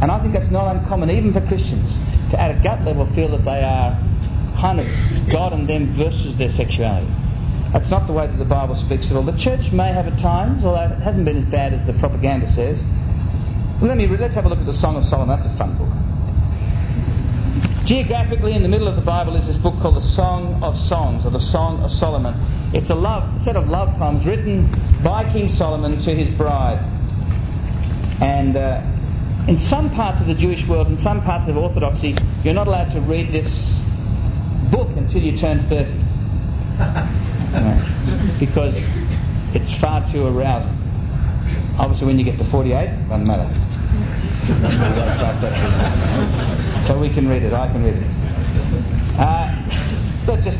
[0.00, 1.92] And I think that's not uncommon even for Christians
[2.30, 3.98] to at a gut level feel that they are
[4.60, 4.86] kind of
[5.30, 7.10] God and them versus their sexuality.
[7.72, 9.22] That's not the way that the Bible speaks at all.
[9.22, 12.50] The church may have at times, although it hasn't been as bad as the propaganda
[12.52, 12.82] says.
[13.80, 15.40] Let me let's have a look at the Song of Solomon.
[15.40, 15.88] That's a fun book.
[17.86, 21.24] Geographically, in the middle of the Bible is this book called the Song of Songs,
[21.24, 22.34] or the Song of Solomon.
[22.72, 24.70] It's a love, set of love poems written
[25.02, 26.78] by King Solomon to his bride.
[28.20, 28.82] And uh,
[29.48, 32.92] in some parts of the Jewish world, in some parts of Orthodoxy, you're not allowed
[32.92, 33.76] to read this
[34.70, 35.90] book until you turn 30.
[36.78, 37.96] Right?
[38.40, 38.74] Because
[39.54, 40.76] it's far too arousing.
[41.78, 43.48] Obviously, when you get to 48, it doesn't matter.
[46.86, 47.52] so we can read it.
[47.52, 48.19] I can read it.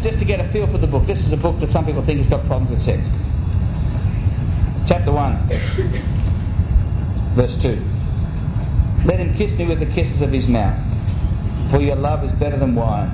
[0.03, 1.07] Just to get a feel for the book.
[1.07, 3.03] This is a book that some people think has got problems with sex.
[4.89, 5.47] Chapter one,
[7.37, 7.77] verse two.
[9.05, 10.75] Let him kiss me with the kisses of his mouth,
[11.71, 13.13] for your love is better than wine.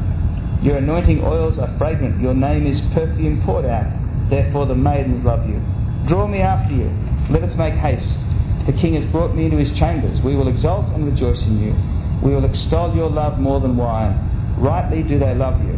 [0.63, 2.21] Your anointing oils are fragrant.
[2.21, 3.87] Your name is perfume poured out.
[4.31, 5.61] Therefore the maidens love you.
[6.07, 6.91] Draw me after you.
[7.31, 8.19] Let us make haste.
[8.67, 10.21] The king has brought me into his chambers.
[10.23, 11.75] We will exult and rejoice in you.
[12.23, 14.19] We will extol your love more than wine.
[14.59, 15.76] Rightly do they love you.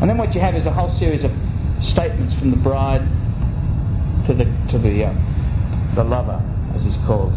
[0.00, 1.32] And then what you have is a whole series of
[1.82, 3.06] statements from the bride
[4.26, 6.42] to the to the uh, the lover,
[6.74, 7.32] as he's called.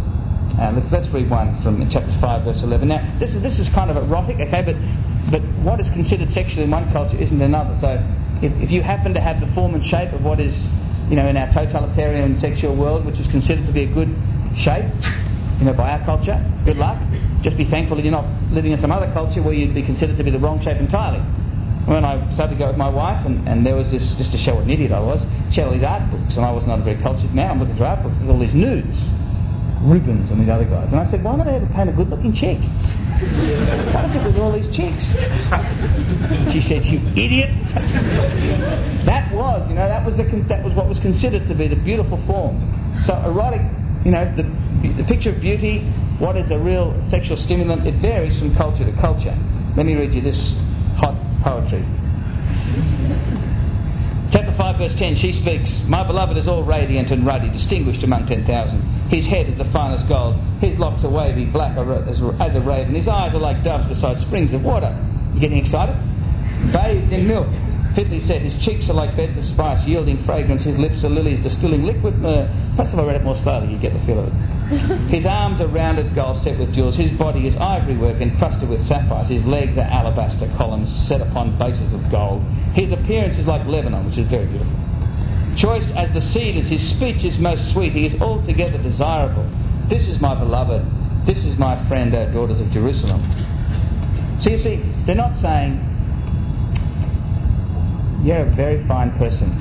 [0.60, 2.88] Uh, let's, let's read one from chapter 5, verse 11.
[2.88, 4.76] Now, this is, this is kind of erotic, okay, but,
[5.32, 7.76] but what is considered sexual in one culture isn't another.
[7.82, 8.06] So
[8.44, 10.56] if, if you happen to have the form and shape of what is,
[11.10, 14.16] you know, in our totalitarian sexual world, which is considered to be a good
[14.56, 14.86] shape,
[15.58, 17.02] you know, by our culture, good luck.
[17.42, 20.18] Just be thankful that you're not living in some other culture where you'd be considered
[20.18, 21.24] to be the wrong shape entirely.
[21.86, 24.38] When I started to go with my wife, and, and there was this, just to
[24.38, 26.66] show what an idiot I was, she had all these art books, and I was
[26.66, 27.52] not a very cultured man.
[27.52, 28.16] I'm looking for art books.
[28.20, 28.98] There's all these nudes.
[29.84, 30.88] Rubens and these other guys.
[30.88, 32.58] And I said, why don't they ever paint a good looking chick?
[33.94, 35.04] What's it with all these chicks?
[36.54, 37.52] She said, you idiot.
[39.06, 41.76] that was, you know, that was, the, that was what was considered to be the
[41.76, 42.62] beautiful form.
[43.04, 43.62] So erotic,
[44.06, 44.44] you know, the,
[44.94, 45.82] the picture of beauty,
[46.18, 49.38] what is a real sexual stimulant, it varies from culture to culture.
[49.76, 50.56] Let me read you this
[51.44, 51.86] poetry.
[54.32, 58.26] Chapter 5, verse 10, she speaks, My beloved is all radiant and ruddy, distinguished among
[58.26, 58.82] 10,000.
[59.10, 60.36] His head is the finest gold.
[60.60, 62.96] His locks are wavy, black as a raven.
[62.96, 64.98] His eyes are like doves beside springs of water.
[65.36, 65.96] You getting excited?
[66.72, 67.48] Bathed in milk.
[67.94, 70.64] Fitly said, his cheeks are like beds of spice, yielding fragrance.
[70.64, 72.50] His lips are lilies, distilling liquid myrrh.
[72.72, 74.53] Perhaps if I read it more slowly, you'd get the feel of it.
[75.10, 76.96] His arms are rounded gold set with jewels.
[76.96, 79.28] His body is ivory work encrusted with sapphires.
[79.28, 82.44] His legs are alabaster columns set upon bases of gold.
[82.74, 84.74] His appearance is like Lebanon, which is very beautiful.
[85.56, 87.92] Choice as the seed is his speech is most sweet.
[87.92, 89.48] He is altogether desirable.
[89.88, 90.86] This is my beloved.
[91.26, 93.22] This is my friend, our daughters of Jerusalem.
[94.42, 95.80] So you see, they're not saying,
[98.24, 99.52] you're a very fine person,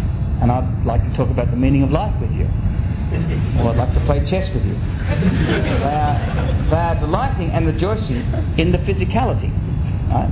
[0.40, 2.48] and I'd like to talk about the meaning of life with you.
[3.58, 4.74] Or I'd like to play chess with you.
[4.74, 8.22] They are, they are delighting and rejoicing
[8.58, 9.50] in the physicality.
[10.08, 10.30] Right?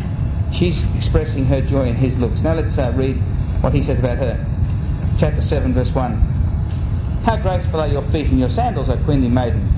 [0.55, 2.43] She's expressing her joy in his looks.
[2.43, 3.17] Now let's uh, read
[3.63, 4.47] what he says about her.
[5.19, 6.31] Chapter 7, verse 1.
[7.25, 9.69] How graceful are your feet and your sandals, O queenly maiden.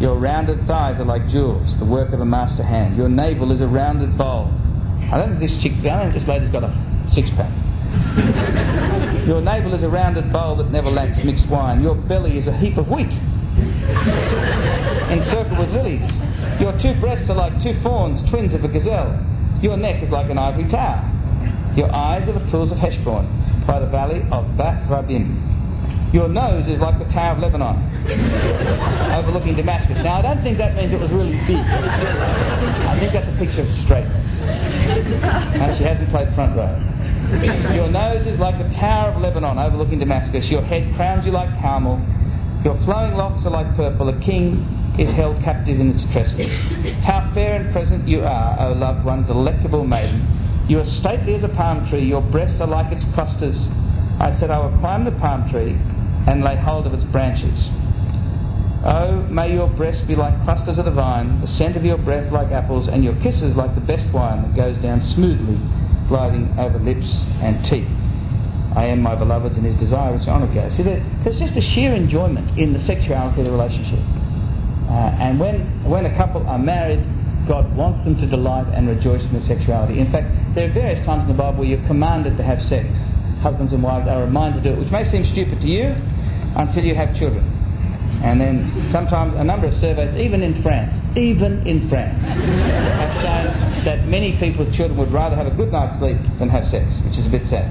[0.00, 2.96] Your rounded thighs are like jewels, the work of a master hand.
[2.96, 4.50] Your navel is a rounded bowl.
[5.12, 6.74] I don't think this chick, I don't think this lady's got a
[7.12, 8.56] six pack.
[9.30, 11.84] Your navel is a rounded bowl that never lacks mixed wine.
[11.84, 13.12] Your belly is a heap of wheat
[15.08, 16.10] encircled with lilies.
[16.60, 19.24] Your two breasts are like two fawns, twins of a gazelle.
[19.62, 21.08] Your neck is like an ivory tower.
[21.76, 26.12] Your eyes are the pools of Heshbon by the valley of Bath-rabbim.
[26.12, 27.76] Your nose is like the Tower of Lebanon,
[29.12, 29.96] overlooking Damascus.
[30.02, 31.60] Now, I don't think that means it was really big.
[31.60, 34.26] I think that's a picture of straightness.
[35.54, 36.82] And she hasn't played front row.
[37.74, 40.50] Your nose is like the Tower of Lebanon, overlooking Damascus.
[40.50, 42.04] Your head crowns you like Carmel.
[42.64, 44.08] Your flowing locks are like purple.
[44.08, 44.66] A king
[44.98, 46.52] is held captive in its tresses.
[47.04, 50.26] How fair and present you are, O loved one, delectable maiden.
[50.68, 53.68] You are stately as a palm tree, your breasts are like its clusters.
[54.18, 55.78] I said, I will climb the palm tree
[56.26, 57.68] and lay hold of its branches.
[58.82, 62.32] Oh, may your breasts be like clusters of the vine, the scent of your breath
[62.32, 65.58] like apples, and your kisses like the best wine that goes down smoothly,
[66.10, 67.88] gliding over lips and teeth.
[68.74, 70.70] I am my beloved and his desire is on go.
[70.70, 74.00] See, there's just a sheer enjoyment in the sexuality of the relationship.
[74.90, 77.00] Uh, and when, when a couple are married,
[77.46, 80.00] God wants them to delight and rejoice in their sexuality.
[80.00, 82.88] In fact, there are various times in the Bible where you're commanded to have sex.
[83.40, 85.94] Husbands and wives are reminded to do it, which may seem stupid to you
[86.56, 87.59] until you have children.
[88.22, 93.84] And then sometimes a number of surveys, even in France, even in France, have shown
[93.84, 97.00] that many people with children would rather have a good night's sleep than have sex,
[97.04, 97.64] which is a bit sad.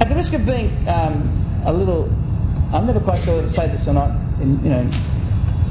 [0.00, 2.04] At the risk of being um, a little,
[2.74, 4.80] I'm never quite sure whether to say this or not in, you know,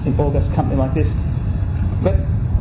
[0.05, 1.11] in august company like this,
[2.01, 2.15] but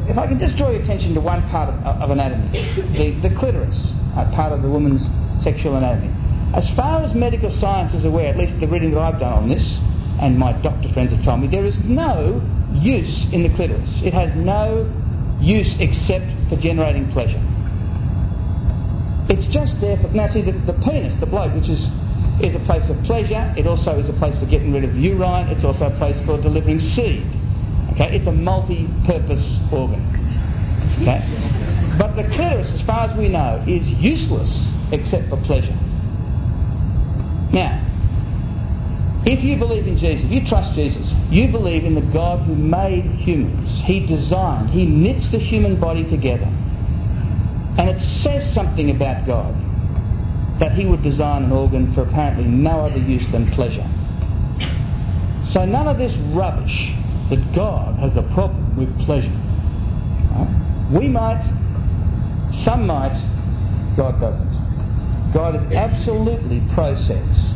[0.06, 2.60] if I can just draw your attention to one part of, of anatomy,
[2.92, 5.02] the, the clitoris, uh, part of the woman's
[5.42, 6.12] sexual anatomy.
[6.54, 9.48] As far as medical science is aware, at least the reading that I've done on
[9.48, 9.78] this,
[10.20, 12.40] and my doctor friends have told me, there is no
[12.72, 14.02] use in the clitoris.
[14.02, 14.90] It has no
[15.40, 17.42] use except for generating pleasure.
[19.28, 20.08] It's just there for...
[20.08, 21.88] Now see, the, the penis, the bloke, which is,
[22.40, 25.48] is a place of pleasure, it also is a place for getting rid of urine,
[25.48, 27.26] it's also a place for delivering seed.
[27.92, 30.02] Okay, it's a multi-purpose organ.
[31.02, 31.22] Okay?
[31.98, 35.76] But the clitoris, as far as we know, is useless except for pleasure.
[37.52, 37.80] Now,
[39.26, 43.04] if you believe in Jesus, you trust Jesus, you believe in the God who made
[43.04, 43.80] humans.
[43.82, 46.44] He designed, He knits the human body together.
[47.76, 49.54] And it says something about God
[50.60, 53.88] that He would design an organ for apparently no other use than pleasure.
[55.48, 56.92] So none of this rubbish
[57.30, 59.32] that God has a problem with pleasure.
[60.90, 61.42] We might,
[62.62, 63.14] some might,
[63.96, 65.32] God doesn't.
[65.32, 67.53] God is absolutely pro-sex.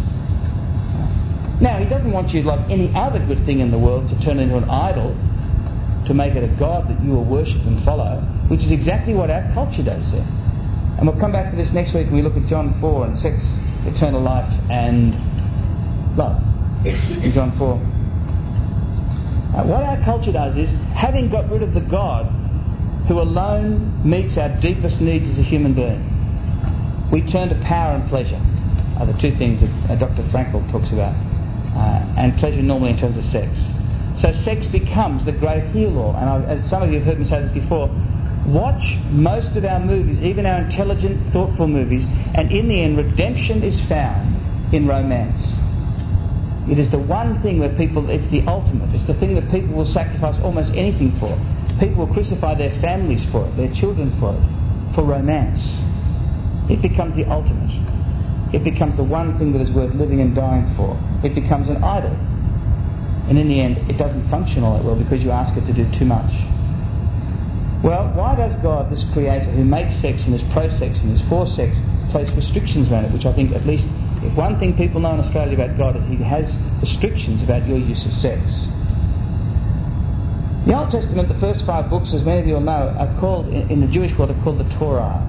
[1.61, 4.39] Now, He doesn't want you, like any other good thing in the world, to turn
[4.39, 5.17] into an idol,
[6.07, 9.31] to make it a God that you will worship and follow, which is exactly what
[9.31, 10.27] our culture does here.
[10.99, 12.07] And we'll come back to this next week.
[12.07, 13.43] When we look at John 4 and sex,
[13.85, 15.15] eternal life, and
[16.17, 16.43] love.
[16.85, 17.75] In John 4.
[19.59, 22.27] Uh, what our culture does is, having got rid of the God
[23.09, 26.05] who alone meets our deepest needs as a human being,
[27.11, 28.41] we turn to power and pleasure,
[28.99, 30.23] are the two things that uh, Dr.
[30.25, 31.15] Frankl talks about
[31.79, 33.57] Uh, and pleasure normally in terms of sex.
[34.21, 37.29] So sex becomes the great heel And I, as some of you have heard me
[37.29, 37.89] say this before,
[38.47, 43.63] watch most of our movies, even our intelligent, thoughtful movies, and in the end, redemption
[43.63, 45.41] is found in romance.
[46.69, 48.93] It is the one thing where people, it's the ultimate.
[48.93, 51.39] It's the thing that people will sacrifice almost anything for.
[51.79, 55.63] People will crucify their families for it, their children for it, for romance.
[56.69, 57.88] It becomes the ultimate
[58.53, 60.99] it becomes the one thing that is worth living and dying for.
[61.23, 62.17] It becomes an idol.
[63.29, 65.73] And in the end, it doesn't function all that well because you ask it to
[65.73, 66.33] do too much.
[67.83, 71.47] Well, why does God, this creator who makes sex and is pro-sex and is for
[71.47, 71.77] sex,
[72.11, 73.87] place restrictions around it, which I think at least,
[74.23, 77.79] if one thing people know in Australia about God is he has restrictions about your
[77.79, 78.41] use of sex.
[80.65, 83.49] The Old Testament, the first five books, as many of you will know, are called,
[83.49, 85.23] in the Jewish world, are called the Torah,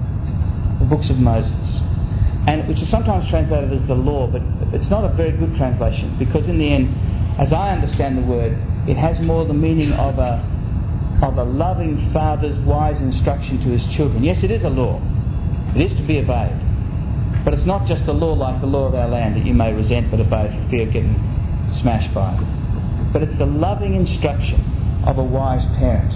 [0.80, 1.82] the books of Moses
[2.46, 6.14] and which is sometimes translated as the law, but it's not a very good translation
[6.18, 6.94] because in the end,
[7.38, 10.44] as I understand the word, it has more the meaning of a
[11.22, 14.24] of a loving father's wise instruction to his children.
[14.24, 15.00] Yes, it is a law.
[15.74, 16.58] It is to be obeyed.
[17.44, 19.74] But it's not just a law like the law of our land that you may
[19.74, 21.14] resent but obey for fear of getting
[21.80, 23.12] smashed by it.
[23.12, 24.64] But it's the loving instruction
[25.04, 26.12] of a wise parent.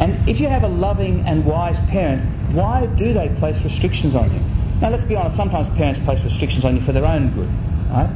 [0.00, 4.32] And if you have a loving and wise parent, why do they place restrictions on
[4.32, 4.40] you?
[4.80, 7.48] Now let's be honest, sometimes parents place restrictions on you for their own good.
[7.90, 8.10] Right?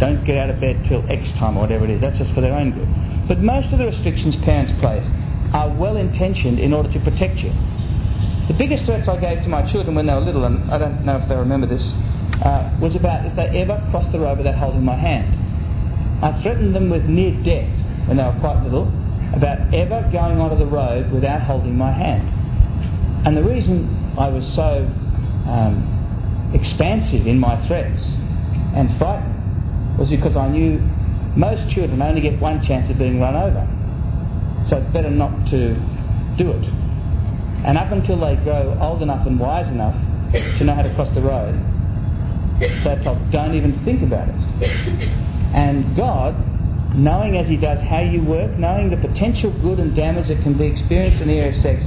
[0.00, 2.00] Don't get out of bed till X time or whatever it is.
[2.00, 3.28] That's just for their own good.
[3.28, 5.06] But most of the restrictions parents place
[5.52, 7.52] are well intentioned in order to protect you.
[8.48, 11.04] The biggest threats I gave to my children when they were little, and I don't
[11.04, 11.92] know if they remember this,
[12.42, 15.32] uh, was about if they ever crossed the road without holding my hand.
[16.22, 17.68] I threatened them with near death
[18.06, 18.92] when they were quite little
[19.32, 22.28] about ever going onto the road without holding my hand.
[23.26, 24.88] And the reason I was so
[25.48, 28.02] um, expansive in my threats
[28.74, 30.78] and frightened was because I knew
[31.36, 33.66] most children only get one chance of being run over.
[34.68, 35.74] So it's better not to
[36.36, 36.64] do it.
[37.64, 39.94] And up until they grow old enough and wise enough
[40.32, 41.58] to know how to cross the road,
[42.58, 45.08] they're told, don't even think about it.
[45.54, 46.34] And God,
[46.96, 50.54] knowing as He does how you work, knowing the potential good and damage that can
[50.54, 51.84] be experienced in the area of sex,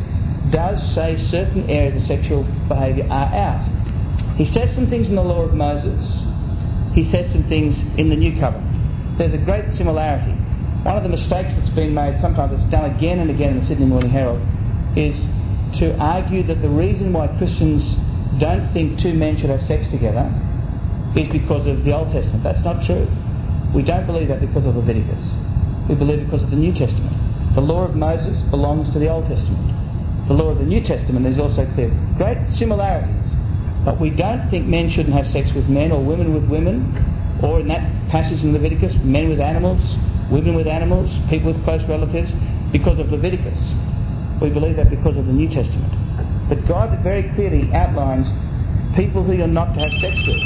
[0.52, 4.36] does say certain areas of sexual behaviour are out.
[4.38, 6.24] He says some things in the law of Moses.
[6.94, 9.18] He says some things in the new covenant.
[9.18, 10.32] There's a great similarity.
[10.84, 13.66] One of the mistakes that's been made, sometimes it's done again and again in the
[13.66, 14.42] Sydney Morning Herald,
[14.96, 15.16] is
[15.80, 17.96] to argue that the reason why Christians
[18.40, 20.34] don't think two men should have sex together
[21.16, 22.44] is because of the Old Testament.
[22.44, 23.08] That's not true.
[23.74, 25.24] We don't believe that because of Leviticus.
[25.90, 27.16] We believe because of the New Testament.
[27.56, 29.69] The law of Moses belongs to the Old Testament.
[30.30, 31.90] The law of the New Testament is also clear.
[32.16, 33.34] Great similarities.
[33.84, 36.94] But we don't think men shouldn't have sex with men or women with women,
[37.42, 39.82] or in that passage in Leviticus, men with animals,
[40.30, 42.32] women with animals, people with close relatives,
[42.72, 43.58] because of Leviticus.
[44.40, 45.92] We believe that because of the New Testament.
[46.48, 48.28] But God very clearly outlines
[48.96, 50.44] people who you're not to have sex with.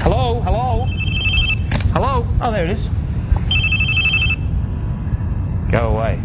[0.00, 0.86] Hello, hello,
[1.92, 2.26] hello.
[2.40, 2.99] Oh, there it is.
[5.70, 6.18] Go away.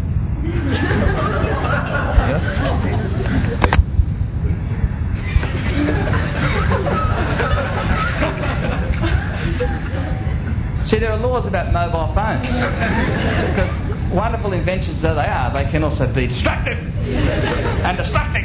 [10.86, 12.46] See, there are laws about mobile phones.
[12.46, 18.44] because wonderful inventions though they are, they can also be destructive and distracting,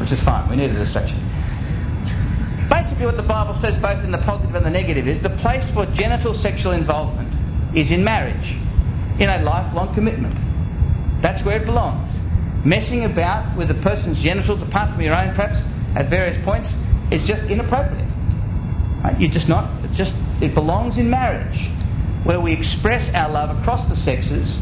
[0.00, 0.48] which is fine.
[0.48, 1.18] We need a distraction.
[2.70, 5.70] Basically, what the Bible says, both in the positive and the negative, is the place
[5.72, 7.32] for genital sexual involvement
[7.76, 8.56] is in marriage,
[9.18, 10.34] in a lifelong commitment.
[11.22, 12.10] That's where it belongs.
[12.64, 15.62] Messing about with a person's genitals, apart from your own perhaps,
[15.96, 16.72] at various points,
[17.10, 18.08] is just inappropriate.
[19.04, 19.16] Right?
[19.20, 21.68] You're just not, it's just, it belongs in marriage,
[22.24, 24.58] where we express our love across the sexes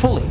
[0.00, 0.28] fully.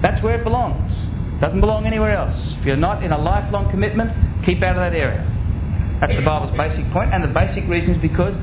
[0.00, 0.92] That's where it belongs.
[1.36, 2.56] It Doesn't belong anywhere else.
[2.58, 4.12] If you're not in a lifelong commitment,
[4.44, 5.26] keep out of that area.
[6.00, 8.34] That's the Bible's basic point, and the basic reason is because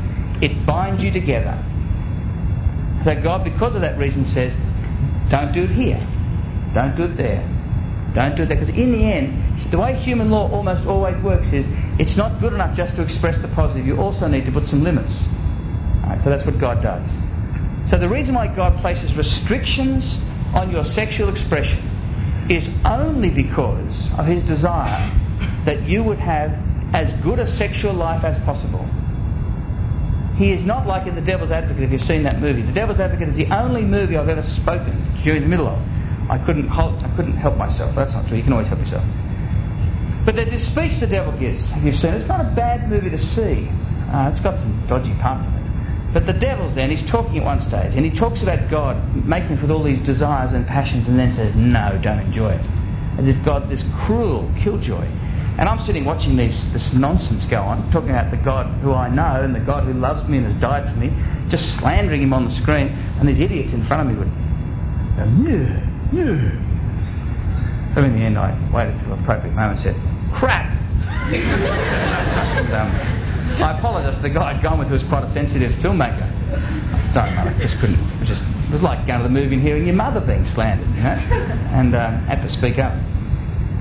[0.41, 1.63] it binds you together.
[3.03, 4.53] So God, because of that reason, says,
[5.29, 6.05] don't do it here.
[6.73, 7.47] Don't do it there.
[8.13, 8.57] Don't do it there.
[8.57, 11.65] Because in the end, the way human law almost always works is
[11.99, 13.85] it's not good enough just to express the positive.
[13.85, 15.13] You also need to put some limits.
[16.03, 17.09] Right, so that's what God does.
[17.89, 20.19] So the reason why God places restrictions
[20.53, 21.79] on your sexual expression
[22.49, 25.11] is only because of his desire
[25.65, 26.51] that you would have
[26.93, 28.87] as good a sexual life as possible.
[30.37, 32.61] He is not like in The Devil's Advocate, if you've seen that movie.
[32.61, 35.81] The Devil's Advocate is the only movie I've ever spoken during the middle of.
[36.29, 37.95] I couldn't, halt, I couldn't help myself.
[37.95, 38.37] That's not true.
[38.37, 39.03] You can always help yourself.
[40.25, 42.17] But there's this speech the devil gives, if you've seen it.
[42.17, 43.67] It's not a bad movie to see.
[44.11, 46.13] Uh, it's got some dodgy parts in it.
[46.13, 48.97] But the devil's there, and he's talking at one stage, and he talks about God
[49.25, 52.65] making us with all these desires and passions, and then says, no, don't enjoy it.
[53.17, 55.07] As if God, this cruel killjoy.
[55.57, 59.09] And I'm sitting watching these, this nonsense go on, talking about the God who I
[59.09, 61.11] know and the God who loves me and has died for me,
[61.49, 62.89] just slandering him on the screen,
[63.19, 64.31] and these idiots in front of me would
[65.17, 65.23] go.
[67.93, 70.71] So in the end, I waited for an appropriate moment and said, crap!
[71.33, 73.17] and, um,
[73.61, 76.31] I apologise to the guy I'd gone with who was quite a sensitive filmmaker.
[77.11, 77.99] Sorry, mate, I just couldn't.
[77.99, 80.45] It was just it was like going to the movie and hearing your mother being
[80.45, 81.15] slandered, you know.
[81.71, 82.93] And um, had to speak up.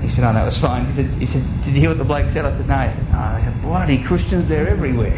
[0.01, 2.05] He said, "Oh, that was fine." He said, "He said, did you hear what the
[2.05, 5.13] bloke said?" I said, "No." He said, "Oh, they said bloody Christians, they're everywhere."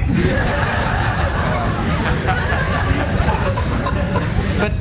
[4.60, 4.72] but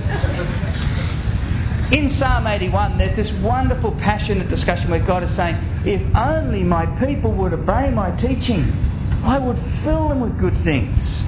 [1.92, 6.86] in Psalm 81, there's this wonderful, passionate discussion where God is saying, "If only my
[6.86, 8.72] people would obey my teaching,
[9.24, 11.24] I would fill them with good things."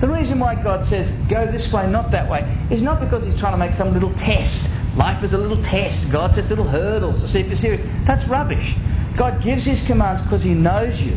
[0.00, 3.38] The reason why God says, go this way, not that way, is not because He's
[3.38, 4.69] trying to make some little test.
[4.96, 6.10] Life is a little test.
[6.10, 8.06] God sets little hurdles to see if you're serious.
[8.06, 8.76] That's rubbish.
[9.16, 11.16] God gives His commands because He knows you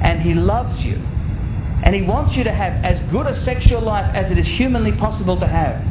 [0.00, 0.96] and He loves you.
[1.82, 4.92] And He wants you to have as good a sexual life as it is humanly
[4.92, 5.84] possible to have.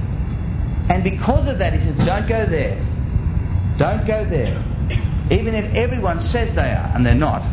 [0.89, 2.77] And because of that, He says, don't go there.
[3.77, 4.63] Don't go there.
[5.29, 7.43] Even if everyone says they are, and they're not.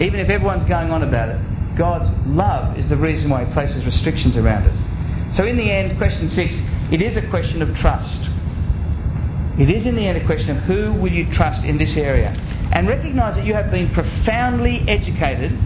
[0.00, 3.84] Even if everyone's going on about it, God's love is the reason why He places
[3.84, 5.34] restrictions around it.
[5.34, 8.30] So in the end, question six, it is a question of trust.
[9.62, 12.34] It is in the end a question of who will you trust in this area.
[12.72, 15.56] And recognise that you have been profoundly educated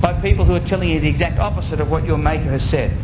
[0.00, 2.96] by people who are telling you the exact opposite of what your Maker has said.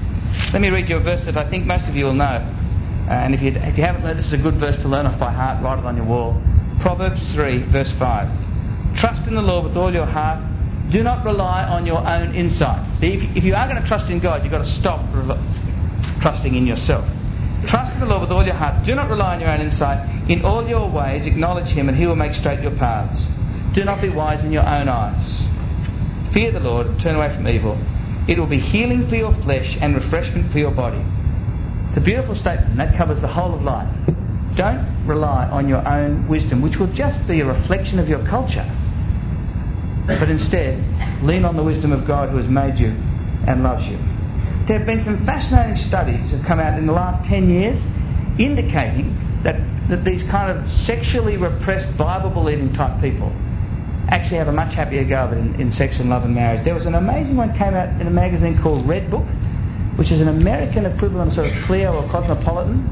[0.53, 2.24] Let me read you a verse that I think most of you will know.
[2.24, 5.05] Uh, and if you, if you haven't learned, this is a good verse to learn
[5.05, 6.41] off by heart, write it on your wall.
[6.78, 8.97] Proverbs 3, verse 5.
[8.97, 10.47] Trust in the Lord with all your heart
[10.91, 13.01] do not rely on your own insight.
[13.01, 15.05] See, if, if you are going to trust in God, you've got to stop
[16.20, 17.09] trusting in yourself.
[17.67, 18.85] Trust in the Lord with all your heart.
[18.85, 20.31] Do not rely on your own insight.
[20.31, 23.29] In all your ways, acknowledge Him, and He will make straight your paths.
[23.75, 25.45] Do not be wise in your own eyes.
[26.33, 27.79] Fear the Lord and turn away from evil.
[28.27, 31.05] It will be healing for your flesh and refreshment for your body.
[31.89, 32.77] It's a beautiful statement.
[32.77, 33.89] That covers the whole of life.
[34.55, 38.69] Don't rely on your own wisdom, which will just be a reflection of your culture.
[40.07, 42.91] But instead, lean on the wisdom of God who has made you
[43.47, 43.99] and loves you.
[44.71, 47.83] There have been some fascinating studies that have come out in the last 10 years
[48.39, 49.59] indicating that,
[49.89, 53.33] that these kind of sexually repressed, Bible believing type people
[54.11, 56.64] actually have a much happier go of it in, in sex and love and marriage.
[56.64, 59.27] There was an amazing one that came out in a magazine called Redbook,
[59.99, 62.87] which is an American equivalent of sort of Cleo or Cosmopolitan,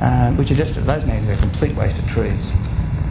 [0.00, 2.40] uh, which are just those magazines are a complete waste of trees.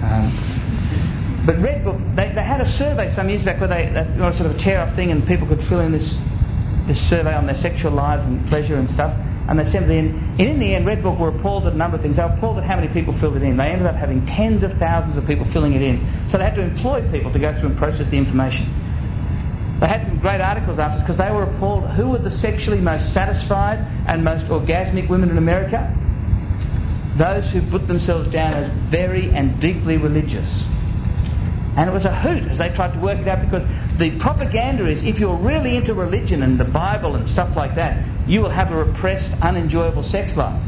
[0.02, 4.18] Um, but Redbook, they, they had a survey some years back where they, they you
[4.18, 6.18] know, sort of a tear off thing and people could fill in this
[6.88, 9.16] this survey on their sexual lives and pleasure and stuff.
[9.48, 10.16] And they sent it in.
[10.16, 12.16] And in the end, Redbook were appalled at a number of things.
[12.16, 13.58] They were appalled at how many people filled it in.
[13.58, 16.00] They ended up having tens of thousands of people filling it in.
[16.32, 18.66] So they had to employ people to go through and process the information.
[19.80, 21.90] They had some great articles after because they were appalled.
[21.92, 25.94] Who were the sexually most satisfied and most orgasmic women in America?
[27.18, 30.66] Those who put themselves down as very and deeply religious.
[31.76, 33.68] And it was a hoot as they tried to work it out because
[33.98, 38.04] the propaganda is if you're really into religion and the Bible and stuff like that,
[38.28, 40.62] you will have a repressed, unenjoyable sex life.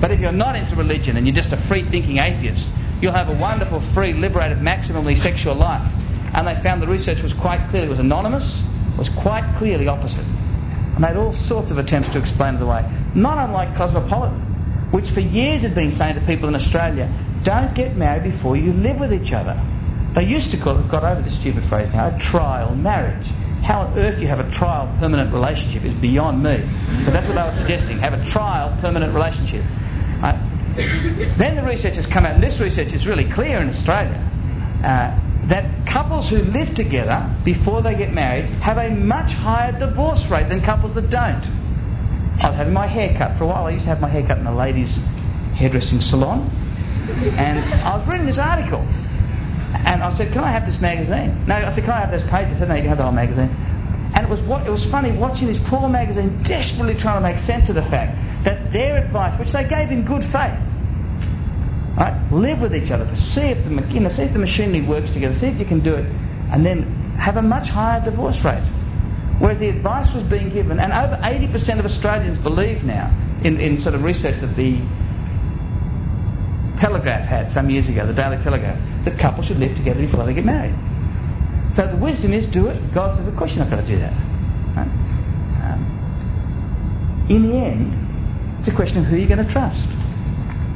[0.00, 2.68] But if you're not into religion and you're just a free thinking atheist,
[3.00, 5.86] you'll have a wonderful, free, liberated, maximally sexual life.
[6.32, 8.62] And they found the research was quite clearly, was anonymous,
[8.96, 10.24] was quite clearly opposite.
[10.24, 12.84] And they had all sorts of attempts to explain it away.
[13.14, 17.12] Not unlike Cosmopolitan, which for years had been saying to people in Australia,
[17.44, 19.60] don't get married before you live with each other.
[20.14, 23.26] They used to call got over this stupid phrase now, a trial marriage.
[23.62, 26.56] How on earth you have a trial permanent relationship is beyond me.
[27.04, 27.98] But that's what they were suggesting.
[27.98, 29.64] Have a trial permanent relationship.
[30.20, 30.38] Right?
[31.38, 34.18] Then the research has come out, and this research is really clear in Australia,
[34.82, 40.26] uh, that couples who live together before they get married have a much higher divorce
[40.28, 41.44] rate than couples that don't.
[42.42, 43.66] I was having my hair cut for a while.
[43.66, 44.96] I used to have my hair cut in a ladies'
[45.54, 46.50] hairdressing salon.
[47.36, 48.86] And I was reading this article
[49.72, 51.46] and I said, can I have this magazine?
[51.46, 52.58] No, I said, can I have those pages?
[52.58, 53.50] Said, no, you can have the whole magazine.
[54.14, 57.38] And it was, what, it was funny watching this poor magazine desperately trying to make
[57.46, 60.58] sense of the fact that their advice, which they gave in good faith,
[61.96, 65.10] right, live with each other, see if the, you know, see if the machinery works
[65.12, 66.06] together, see if you can do it,
[66.50, 66.82] and then
[67.16, 68.66] have a much higher divorce rate.
[69.38, 73.14] Whereas the advice was being given, and over 80% of Australians believe now,
[73.44, 74.78] in, in sort of research that the
[76.78, 80.34] Telegraph had some years ago, the Daily Telegraph, that couples should live together before they
[80.34, 80.74] get married.
[81.74, 82.92] So the wisdom is do it.
[82.92, 84.12] God says, of course you're not going to do that.
[84.76, 84.88] Right?
[85.62, 89.88] Um, in the end, it's a question of who you're going to trust.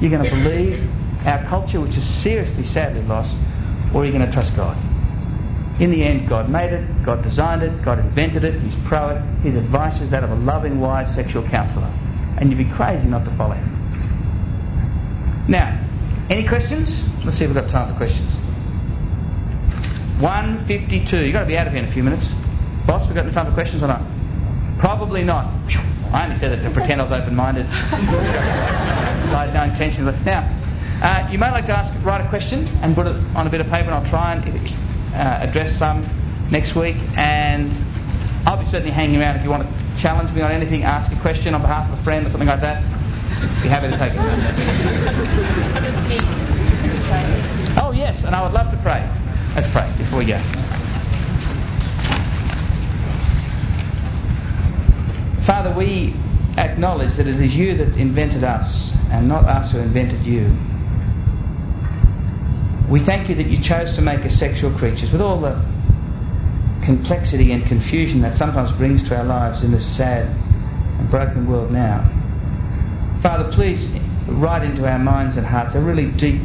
[0.01, 0.89] You're going to believe
[1.27, 3.37] our culture, which is seriously, sadly lost,
[3.93, 4.77] or are you going to trust God?
[5.81, 9.22] In the end, God made it, God designed it, God invented it, He's pro it.
[9.43, 11.93] His advice is that of a loving, wise sexual counsellor.
[12.39, 13.70] And you'd be crazy not to follow Him.
[15.49, 15.81] Now,
[16.31, 17.03] any questions?
[17.25, 18.31] Let's see if we've got time for questions.
[20.20, 21.25] 152.
[21.25, 22.29] You've got to be out of here in a few minutes.
[22.87, 24.03] Boss, we've got any time for questions or not?
[24.79, 25.47] Probably not.
[26.12, 27.66] I only said it to pretend I was open-minded.
[27.66, 30.05] I had no intention.
[30.25, 30.45] Now,
[31.03, 33.61] uh, you may like to ask, write a question and put it on a bit
[33.61, 34.45] of paper, and I'll try and
[35.14, 36.03] uh, address some
[36.51, 36.97] next week.
[37.16, 37.72] And
[38.47, 41.20] I'll be certainly hanging around if you want to challenge me on anything, ask a
[41.22, 42.83] question on behalf of a friend or something like that.
[43.62, 44.12] Be happy to take
[46.20, 46.70] it.
[47.80, 49.09] Oh, yes, and I would love to pray.
[49.55, 50.38] Let's pray before we go.
[55.46, 56.16] Father, we
[56.57, 60.57] acknowledge that it is you that invented us and not us who invented you.
[62.88, 65.55] We thank you that you chose to make us sexual creatures with all the
[66.84, 70.26] complexity and confusion that sometimes brings to our lives in this sad
[70.98, 72.09] and broken world now.
[73.22, 73.88] Father, please
[74.28, 76.40] write into our minds and hearts a really deep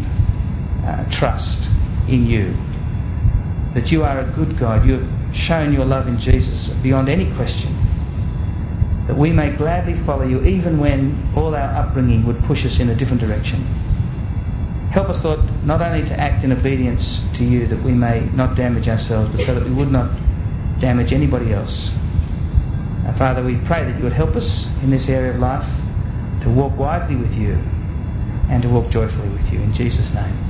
[0.84, 1.60] uh, trust
[2.08, 2.56] in you.
[3.74, 4.86] That you are a good God.
[4.86, 7.76] You have shown your love in Jesus beyond any question.
[9.08, 12.90] That we may gladly follow you even when all our upbringing would push us in
[12.90, 13.68] a different direction.
[14.90, 18.56] Help us, Lord, not only to act in obedience to you that we may not
[18.56, 20.12] damage ourselves, but so that we would not
[20.80, 21.92] damage anybody else.
[23.04, 25.70] Now, Father, we pray that you would help us in this area of life
[26.42, 27.54] to walk wisely with you
[28.50, 29.60] and to walk joyfully with you.
[29.62, 30.49] In Jesus' name.